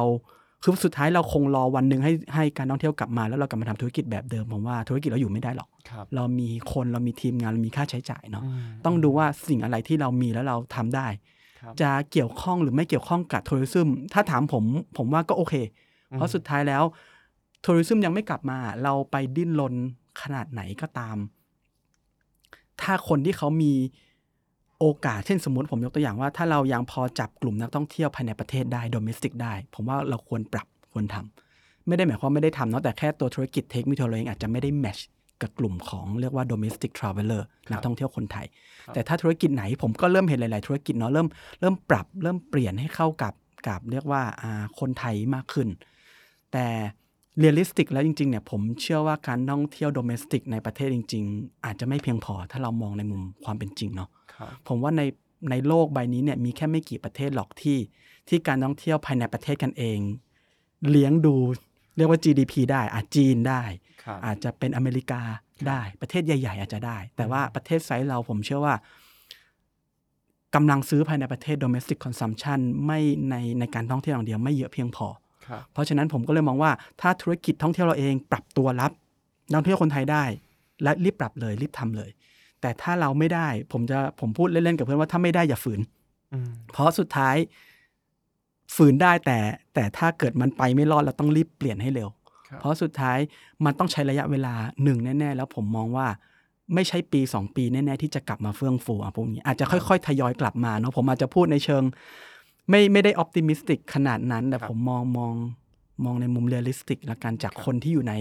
[0.66, 11.06] คือสุดท้ายเราคงรอวันหนึ่งให้ให้การท่องเที่ยวกลับมา แล้วเรากลับมาทำธุรกิจแบบเดิมผมว่าธุรกิจเราอยู่ไม่ได้หรอกครับเรามีคนเรามีทีมงานเรามีค่าใช้จ่ายเนาะมต้องดูว่าสิ่งอะไรที่เรามีแล้วเราทำได้
[11.60, 14.64] ครับจะเกี่ยวข้องหรือไม่เกี่ยวข้องกับทัวริซึมถ้าถามผม
[14.96, 15.54] ผมว่าก็โอเค
[16.10, 16.82] เพราะสุดท้ายแล้ว
[17.64, 19.74] ทัวริซึมยังไม่กลับมา เราไปดิ้นรน
[20.22, 21.16] ขนาดไหนก็ตาม
[22.80, 23.72] ถ้าคนที่เขามี
[24.80, 34.98] โอกาสเช่นสมมติผมยกตัวอย่างว่า ถ้าเรายังพอจับกลุ่มนักท่องเที่ยวภายในประเทศได้โดเมสติกได้ ผมว่าเราควรปรับควรทำไม่ได้หมายความไม่ได้ทำเนาะแต่แค่ตัวธุรกิจเทคมิทัวร์เองอาจจะไม่ได้แมช
[35.42, 38.46] กับกลุ่มของเรียกว่า domestic traveler นักท่องเที่ยวคนไทย
[38.94, 41.28] แต่ถ้าธุรกิจไหนผมก็เริ่มเห็นหลาย ๆ ธุรกิจเนาะเริ่ม
[41.60, 43.34] เริ่มปรับเริ่มเปลี่ยนให้เข้ากับ
[43.68, 45.68] กับเรียกว่าอ่าคนไทยมากขึ้น
[46.52, 46.66] แต่
[47.38, 54.13] realistic แล้วจริง ๆ เนี่ยผมเชื่อว่าการท่องเที่ยว domestic ในประเทศจริง ๆ อาจจะไม่เพียงพอถ้าเรามองในมุมความเป็นจริงเนาะครับ
[54.68, 55.02] ผมว่าใน
[55.50, 57.78] ในโลกใบนี้เนี่ยมีแค่ไม่กี่ประเทศหรอกที่
[58.28, 59.98] ที่การท่องเที่ยวภายในประเทศกันเอง
[60.90, 61.36] เลี้ยงดู
[61.96, 63.62] เรียกว่า GDP ได้อาจจีนได้
[64.04, 65.22] ครับอาจจะเป็นอเมริกา
[65.68, 68.74] ได้ประเทศใหญ่ ๆ อาจจะได้ แต่ว่าประเทศไซส์เราผมเชื่อว่า
[70.54, 75.06] กำลังซื้อภายในประเทศ domestic consumption ไม่ในในการท่องเที่ยวอย่างเดียวไม่เยอะเพียงพอ
[75.46, 78.92] ครับเพราะฉะนั้นผมก็เลยมองว่าถ้าธุรกิจท่องเที่ยวเราเองปรับตัวรับ
[79.52, 80.24] นักท่องเที่ยวคนไทยได้
[80.82, 82.10] และรีบปรับเลยรีบทำเลย
[82.64, 85.80] แต่ถ้าเราไม่ได้ ผมจะผมพูดเล่นๆกับเพื่อนว่าถ้าไม่ได้อย่าฝืน
[86.32, 87.36] อืมเพราะสุดท้าย
[88.74, 89.38] ฝืนได้แต่
[89.74, 92.08] แต่ถ้าเกิดมันไปไม่รอดเราต้องรีบเปลี่ยนให้เร็ว
[92.48, 93.18] ครับเพราะสุดท้าย
[93.64, 96.06] มันต้องใช้ระยะเวลาหนึ่งแน่ ๆ แล้วผมมองว่า
[96.74, 101.82] ไม่ใช่ปี 2 ปีแน่ ๆ ที่จะกลับมาเฟื่องฟูอะพวกนี้อาจจะค่อย ๆ ทยอยกลับมาเนาะผมอาจจะพูดในเชิง
[102.70, 105.34] ไม่ไม่ได้ออ t ติมิสติกขนาดนั้น แต่ครับผมมองมอง
[106.04, 108.14] มองในมุม realistic ละกันจากคนที่อยู่ใน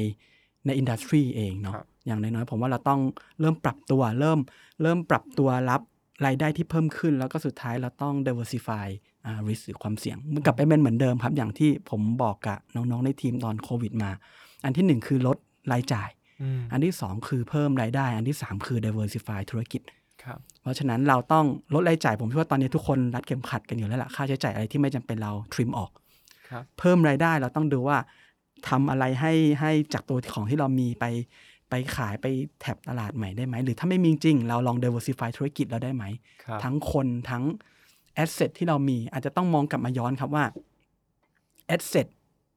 [0.65, 3.01] ใน industry เองเนาะครับ อย่างน้อยๆผมว่าเราต้อง
[3.39, 4.39] เริ่มปรับตัว เริ่ม
[4.81, 5.81] เริ่มปรับตัวรับ
[6.25, 8.87] รายได้ที่เพิ่มขึ้น แล้วก็สุดท้ายเราต้อง diversify
[9.25, 14.11] อ่า risk หรือความเสี่ยงมันกลับไปเป็นเหมือนเดิมครับ อย่างที่ผมบอกกับน้องๆในทีมตอนโควิดมา
[14.63, 15.37] อันที่หนึ่งคือลด
[15.71, 16.09] รายจ่าย
[16.41, 19.81] อืมอันที่สองคือเพิ่มรายได้ อันที่สามคือ diversify ธุรกิจ
[20.23, 25.91] ครับเพราะฉะนั้นเราต้องลดรายจ่าย ผมคิดว่าตอนนี้ทุกคนรัดเข็มขัดกันอยู่แล้วล่ะค่าใช้จ่ายอะไรที่ไม่จำเป็นเราทริมออก
[26.49, 27.97] ครับเพิ่มรายได้เราต้องดูว่า
[28.69, 31.05] ทำอะไรให้ให้จากตัวของที่เรามีไป
[31.73, 32.27] ไปขายไป
[32.59, 36.05] แท็บตลาดใหม่ได้ไหม หรือถ้าไม่มีจริง เราลอง diversify ธุรกิจเราได้ไหม
[36.43, 37.43] ครับทั้งคนทั้ง
[38.23, 40.45] asset ที่เรามีอาจจะต้องมองกลับมาย้อนครับว่า
[41.75, 42.07] asset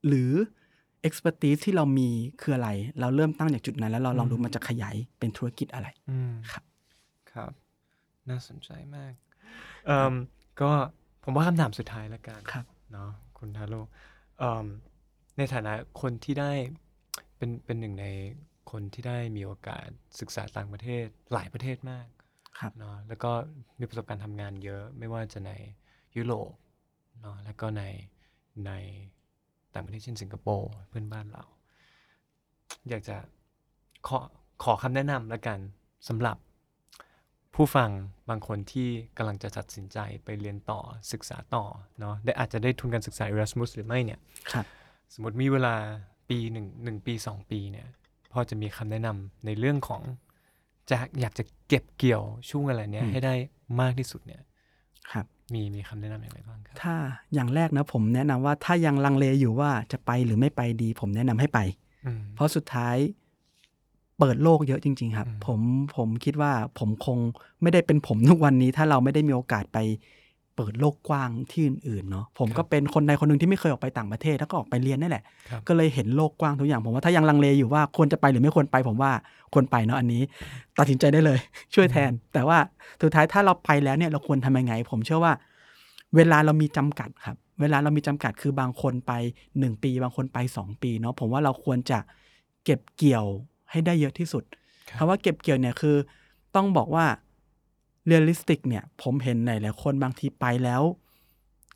[0.07, 0.33] หรือ
[1.09, 2.09] expertise ที่เรามี
[2.41, 6.65] คืออะไร เราเริ่มตั้งจากจุดนั้น แล้วเราลองดูมันจะขยายเป็นธุรกิจอะไรอืมครับ
[7.33, 7.53] ครับ
[8.31, 9.13] น่าสนใจมาก
[9.87, 10.15] เอ่ม
[10.61, 10.71] ก็
[11.25, 13.81] ผมว่าคำถามสุดท้ายแล้วกันครับเนาะคุณทาโร่
[14.39, 14.67] เอิ่ม
[15.37, 16.53] ในฐานะคนที่ได้
[17.37, 18.07] เป็นเป็นหนึ่งใน
[18.71, 19.87] คนที่ได้มีโอกาส
[20.21, 22.07] ศึกษาต่างประเทศหลายประเทศมาก
[22.59, 23.31] ครับเนาะแล้วก็
[23.79, 25.51] มีประสบการณ์ทำงานเยอะไม่ว่าจะใน
[26.17, 26.53] ยุโรป
[27.21, 27.83] เนาะแล้วก็ใน
[28.67, 28.73] ใน
[29.75, 31.45] ต่างประเทศเช่นสิงคโปร์เพื่อนบ้านเรา
[32.89, 33.17] อยากจะ
[34.07, 34.19] ขอ
[34.65, 35.59] ขอคำแนะนำแล้วกัน
[36.09, 36.37] สำหรับ
[37.55, 37.91] ผู้ฟัง
[38.29, 40.81] บางคนที่กำลังจะตัดสินใจไปเรียนต่อ
[41.13, 41.65] ศึกษาต่อ
[42.01, 44.21] เนาะได้อาจจะได้ทุนการศึกษา Erasmus หรือไม่เนี่ย
[44.53, 44.65] ครับ
[45.15, 45.75] สมมติมีเวลา
[46.29, 47.87] ปีหนึ่งหนึ่งปีสองปีเนี่ย
[48.33, 50.03] พอจะมีคำแนะนำในเรื่องของ
[50.91, 53.35] จะอยากจะเก็บเกี่ยวช่วงอะไรเนี้ยอืมให้ได้
[53.81, 54.43] มากที่สุดเนี่ย
[55.13, 56.95] ครับ มีมีคำแนะนำอย่างไรบ้างครับ ถ้า
[57.35, 61.59] อย่างแรกนะผมแนะนำว่าถ้ายังลังเลอยู่ว่าจะไปหรือไม่ไปดี ผมแนะนำให้ไป
[62.07, 62.97] อืมเพราะสุดท้าย
[64.19, 65.61] เปิดโลกเยอะจริง ๆ ครับอืมผม
[65.97, 67.19] ผมคิดว่าผมคง
[67.63, 69.79] ไม่ได้เป็นผมทุกวันนี้ ถ้าเราไม่ได้มีโอกาสไป
[70.57, 79.11] เปิดโลกกว้างที่อื่นๆเนาะผมก็เป็นคนใดคนหนึ่งที่ไม่เคยออกไปต่างประเทศแล้วก็ออกไปเรียนนี่แหละครับก็เลยเห็นโลกกว้างทุกอย่างผมว่าถ้ายังลังเลอยู่ว่าควรจะไปหรือไม่ควรไปผมว่า
[79.53, 80.23] ควรไปเนาะอันนี้
[80.79, 81.39] ตัดสินใจได้เลย
[81.75, 82.59] ช่วยแทน แต่ว่า
[83.03, 85.33] สุดท้ายถ้าเราไปแล้วเนี่ยเราควรทำยังไง ผมเชื่อว่า
[86.17, 89.13] เวลาเรามีจำกัดครับ เวลาเรามีจำกัดคือบางคนไป
[89.49, 91.99] 1 ปี บางคนไป 2 ปีเนาะผมว่าเราควรจะ
[92.65, 93.27] เก็บเกี่ยว
[93.71, 94.45] ให้ได้เยอะที่สุด
[94.89, 95.97] ครับคำว่าเก็บเกี่ยวเนี่ยคือ
[96.57, 97.07] ต้องบอกว่า
[98.07, 100.83] realistic เนี่ย ผมเห็นหลายๆคนบางทีไปแล้ว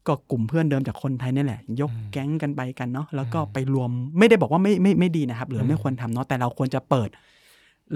[0.06, 7.10] ก็กลุ่มเพื่อนเดิมจากคนไทยนี่แหละ ยกอืมแก๊งกันไปกันเนาะแล้วก็อืมไปรวมไม่ได้บอกว่าไม่ไม่ไม่ดีนะครับ หรือมไม่ควรทำเนาะแต่เราควรจะเปิด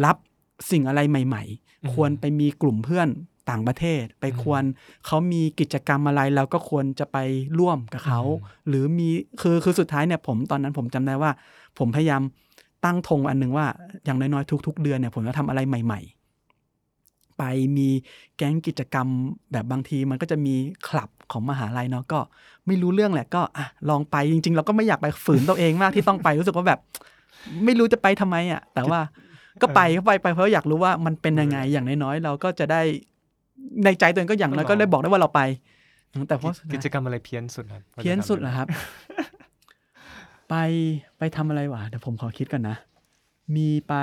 [0.04, 0.16] รับ
[0.70, 1.44] สิ่งอะไรใหม่
[1.82, 3.08] อืมๆควรไปมีกลุ่มเพื่อน
[3.50, 4.62] ต่างประเทศ ไปอืมควร
[5.06, 7.18] เขามีกิจกรรมอะไรเราก็ควรจะไป
[7.58, 9.08] ร่วมกับเขาอืมหรือมี
[9.40, 11.30] คือคือสุดท้ายเนี่ย ผมตอนนั้นผมจำได้ว่า
[11.78, 12.22] ผมพยายาม
[12.84, 13.66] ตั้งธงอันหนึ่งว่า
[14.04, 16.13] อย่างน้อยๆทุก ๆ เดือนเนี่ยผมจะทำอะไรใหม่ๆ
[17.38, 17.42] ไป
[17.76, 17.88] มี
[18.36, 19.08] แก๊งกิจกรรม
[19.52, 20.54] แบบบางทีมันก็จะมี
[20.88, 22.18] คลับของมหาลัยเนาะก็
[22.66, 26.80] ไม่รู้เรื่องแหละก็อะลองไปจริง ๆ เราก็ไม่อยากไปฝืนตัวเองมากที่ต้องไปรู้สึกว่าแบบ
[27.64, 29.00] ไม่รู้จะไปทำไมอะ แต่ว่า
[29.62, 32.80] ก็ไปก็ไปไปเพราะอยากรู้ว่ามันเป็นยังไงอย่างน้อยๆเราก็จะได้
[33.84, 35.40] ในใจตัวเองก็อย่างน้อยก็ได้บอกได้ว่าเราไป
[36.28, 38.66] แต่เพราะสุดท้ายกิจกรรมอะไรเพี้ยนสุดครับเพี้ยนสุดเหรอครับ
[40.48, 40.54] ไป
[41.18, 42.76] ไปทำอะไรวะเดี๋ยวผมขอคิดก่อนนะ
[43.56, 43.94] มีไป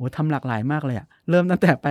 [0.00, 1.86] โอ้ทำหลากหลายมากเลยอะเริ่มตั้งแต่ไป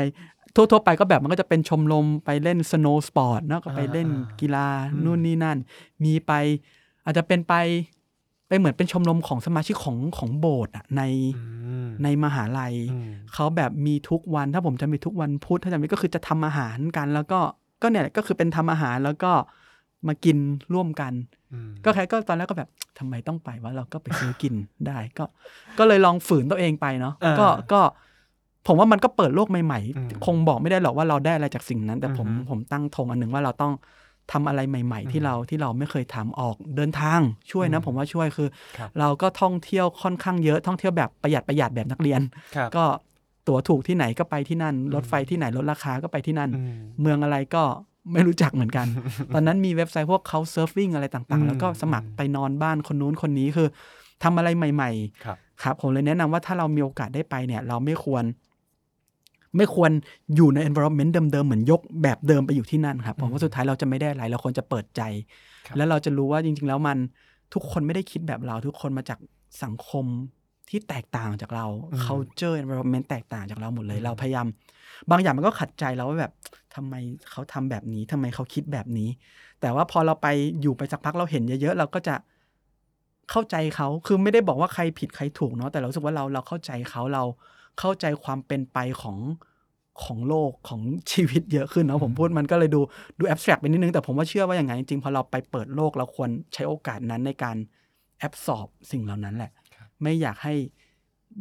[0.55, 4.09] ทั่วๆไปก็แบบมันก็จะเป็นชมรมไปเล่น snow sport นะก็ไปเล่น
[4.41, 4.67] กีฬา
[5.03, 5.57] นู่นนี่นั่น
[6.03, 6.31] มีไป
[7.05, 7.53] อาจจะเป็นไป
[8.47, 11.01] ไปเหมือนเป็นชมรมของสมาชิกของของโบสถ์อะใน
[11.37, 11.43] อื
[11.85, 17.39] มในมหาลัยอืมเขาแบบมีทุกวันถ้าผมจะมีทุกวันพุธถ้าจำไม่ก็คือจะทำอาหารกัน แล้วก็
[17.81, 19.31] ก็เนี่ยแหละก็คือเป็นทำอาหารแล้วก็
[20.07, 20.37] มากิน
[20.73, 21.13] ร่วมกัน
[21.53, 22.69] อืมก็แค่ก็ตอนแรกก็แบบ
[22.99, 24.53] ทำไมต้องไปว่าเราก็ไปซื้อกิน
[24.87, 25.25] ได้ ก็
[25.79, 27.81] ก็เลยลองฝืนตัวเองไปเนาะอ่าก็ก็
[28.67, 33.73] ผมว่ามันก็เปิดโลกใหม่อืมๆคงบอกไม่ได้หรอกว่าเราได้อะไรจากสิ่งนั้น แต่ผมอือฮึผมตั้งธงอันหนึ่งว่าเราต้อง
[34.31, 37.19] ทำอะไรใหม่ ๆ ที่เราที่เราไม่เคยทำออกเดินทาง
[37.51, 42.21] ช่วยนะอืมผมว่าช่วยคือครับเราก็ท่องเที่ยวค่อนข้างเยอะท่องเที่ยวแบบประหยัดประหยัดแบบนักเรียน
[42.55, 42.83] ครับก็
[43.47, 47.63] ตั๋วถูกที่ไหนก็ไปที่นั่น รถไฟที่ไหนลดราคาก็ไปที่นั่นอืมเมืองอะไรก็
[48.13, 48.87] ไม่รู้จักเหมือนกัน
[49.33, 53.67] ตอนนั้นมีเว็บไซต์พวกเขาเซิร์ฟวิ่งอะไรต่างอืๆมแล้วก็สมัครไปนอนบ้านคนนู้นคนนี้คือ
[54.23, 54.91] ทำอะไรใหม่
[55.25, 58.23] ครับๆครับ ผมเลยแนะนำว่าถ้าเรามีโอกาสได้ไปเนี่ย เราไม่ควร
[59.57, 59.91] ไม่ควร
[60.35, 65.01] อยู่ใน environment เดิมๆ เหมือนยกแบบเดิมไปอยู่ที่นั่นครับผมว่าสุดท้ายเราจะไม่ได้อะไร เราควรจะเปิดใจ
[65.67, 66.97] ครับแล้วเราจะรู้ว่าจริง ๆ แล้วมัน
[67.53, 69.19] ทุกคนไม่ได้คิดแบบเรา ทุกคนมาจาก
[69.63, 70.05] สังคม
[70.69, 74.47] ที่แตกต่างจากเราอืม culture environment แตกต่างจากเราหมดเลยอืมเราพยายาม
[75.11, 76.31] บางอย่างมันก็ขัดใจเราว่าแบบ
[76.75, 76.95] ทำไม
[77.31, 79.09] เขาทำแบบนี้ทำไมเขาคิดแบบนี้
[79.61, 80.27] แต่ว่าพอเราไป
[80.61, 82.15] อยู่ไปสักพักเราเห็นเยอะๆเราก็จะ
[83.31, 87.23] เข้าใจเขาคือไม่ได้บอกว่าใครผิดใครถูกเนาะแต่เรารู้สึกว่าเราเราเข้าใจเขาเรา
[87.79, 89.17] เข้าใจความเป็นไปของ
[90.03, 92.81] ของโลกของชีวิตเยอะขึ้นเนาะผมพูดมันก็เลยดู
[93.19, 97.57] ดูแอบสแตรกไปนิดนึงแต่ผมว่าเชื่อว่าอย่างไงจริงๆพอเราไปเปิดโลกเราควรใช้โอกาสนั้นในการ
[98.19, 100.53] แอบสอบสิ่งเหล่านั้นแหละครับไม่อยากให้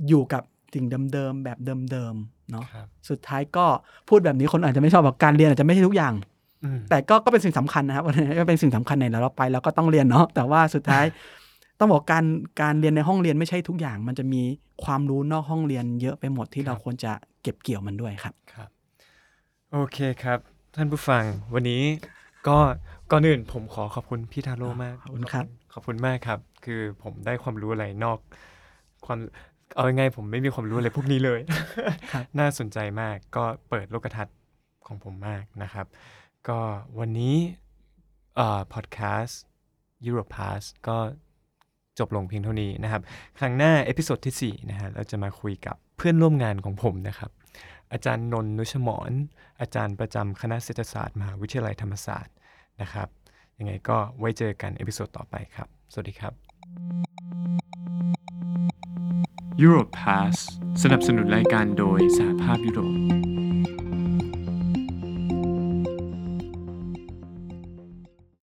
[0.09, 0.43] อยู่กับ
[0.75, 1.59] สิ่งเดิมๆแบบ
[1.93, 3.67] เดิมๆ เนาะครับสุดท้ายก็
[4.09, 6.15] พูดแบบนี้คนอาจจะไม่ชอบบอกการเรียนอาจจะไม่ใช่ทุกอย่าง
[6.65, 8.05] อืมแต่ก็ก็เป็นสิ่งสำคัญนะครับ
[8.39, 11.05] ก็เป็นสิ่งสำคัญในแล้วเราไปแล้วก็ต้องเรียนเนาะแต่ว่าสุดท้าย
[11.79, 12.25] ต้องบอกการ
[12.63, 14.43] การเรียนในห้องเรียนไม่ใช่ทุกอย่าง มันจะมี
[14.85, 18.69] ความรู้นอกห้องเรียนเยอะไปหมดที่เราควรจะเก็บเกี่ยวมันด้วยครับครับ
[19.73, 20.39] โอเคครับ
[20.77, 21.23] ท่านผู้ฟัง
[21.55, 21.83] วันนี้
[22.49, 22.59] ก็
[23.11, 28.19] ก่อนอื่นผมขอขอบคุณพี่ทาโร่มากขอบคุณครับ ขอบคุณมากครับ คือผมได้ความรู้อะไรนอก
[29.07, 29.19] ความ
[29.75, 31.41] เอายังไงผมไม่มีความรู้อะไรพวกนี้เลย
[32.13, 34.37] ครับน่าสนใจมากก็เปิดโลกทัศน์
[34.87, 35.87] ของผมมากนะครับ
[36.49, 36.59] ก็
[36.99, 37.37] วันนี้
[38.37, 39.41] เอ่อพอดแคสต์
[40.07, 40.97] Europe Pass ก็
[41.99, 43.03] จบลงเพียงเท่านี้นะครับ
[43.39, 47.31] ครั้งหน้า episode ที่ 4 นะฮะเราจะมาคุยกับเพื่อนร่วมงานของผมนะครับ
[47.93, 49.13] อาจารย์นนท์นุชหมอน
[49.61, 52.35] อาจารย์ประจำคณะเศรษฐศาสตร์ มหาวิทยาลัยธรรมศาสตร์
[52.83, 53.09] นะครับ
[53.59, 58.18] ยังไงก็ไว้เจอกัน episode ต่อไปครับ สวัสดีครับ
[59.67, 60.37] Europe Pass
[60.83, 63.18] สนับสนุนรายการโดยสหภาพยุโรป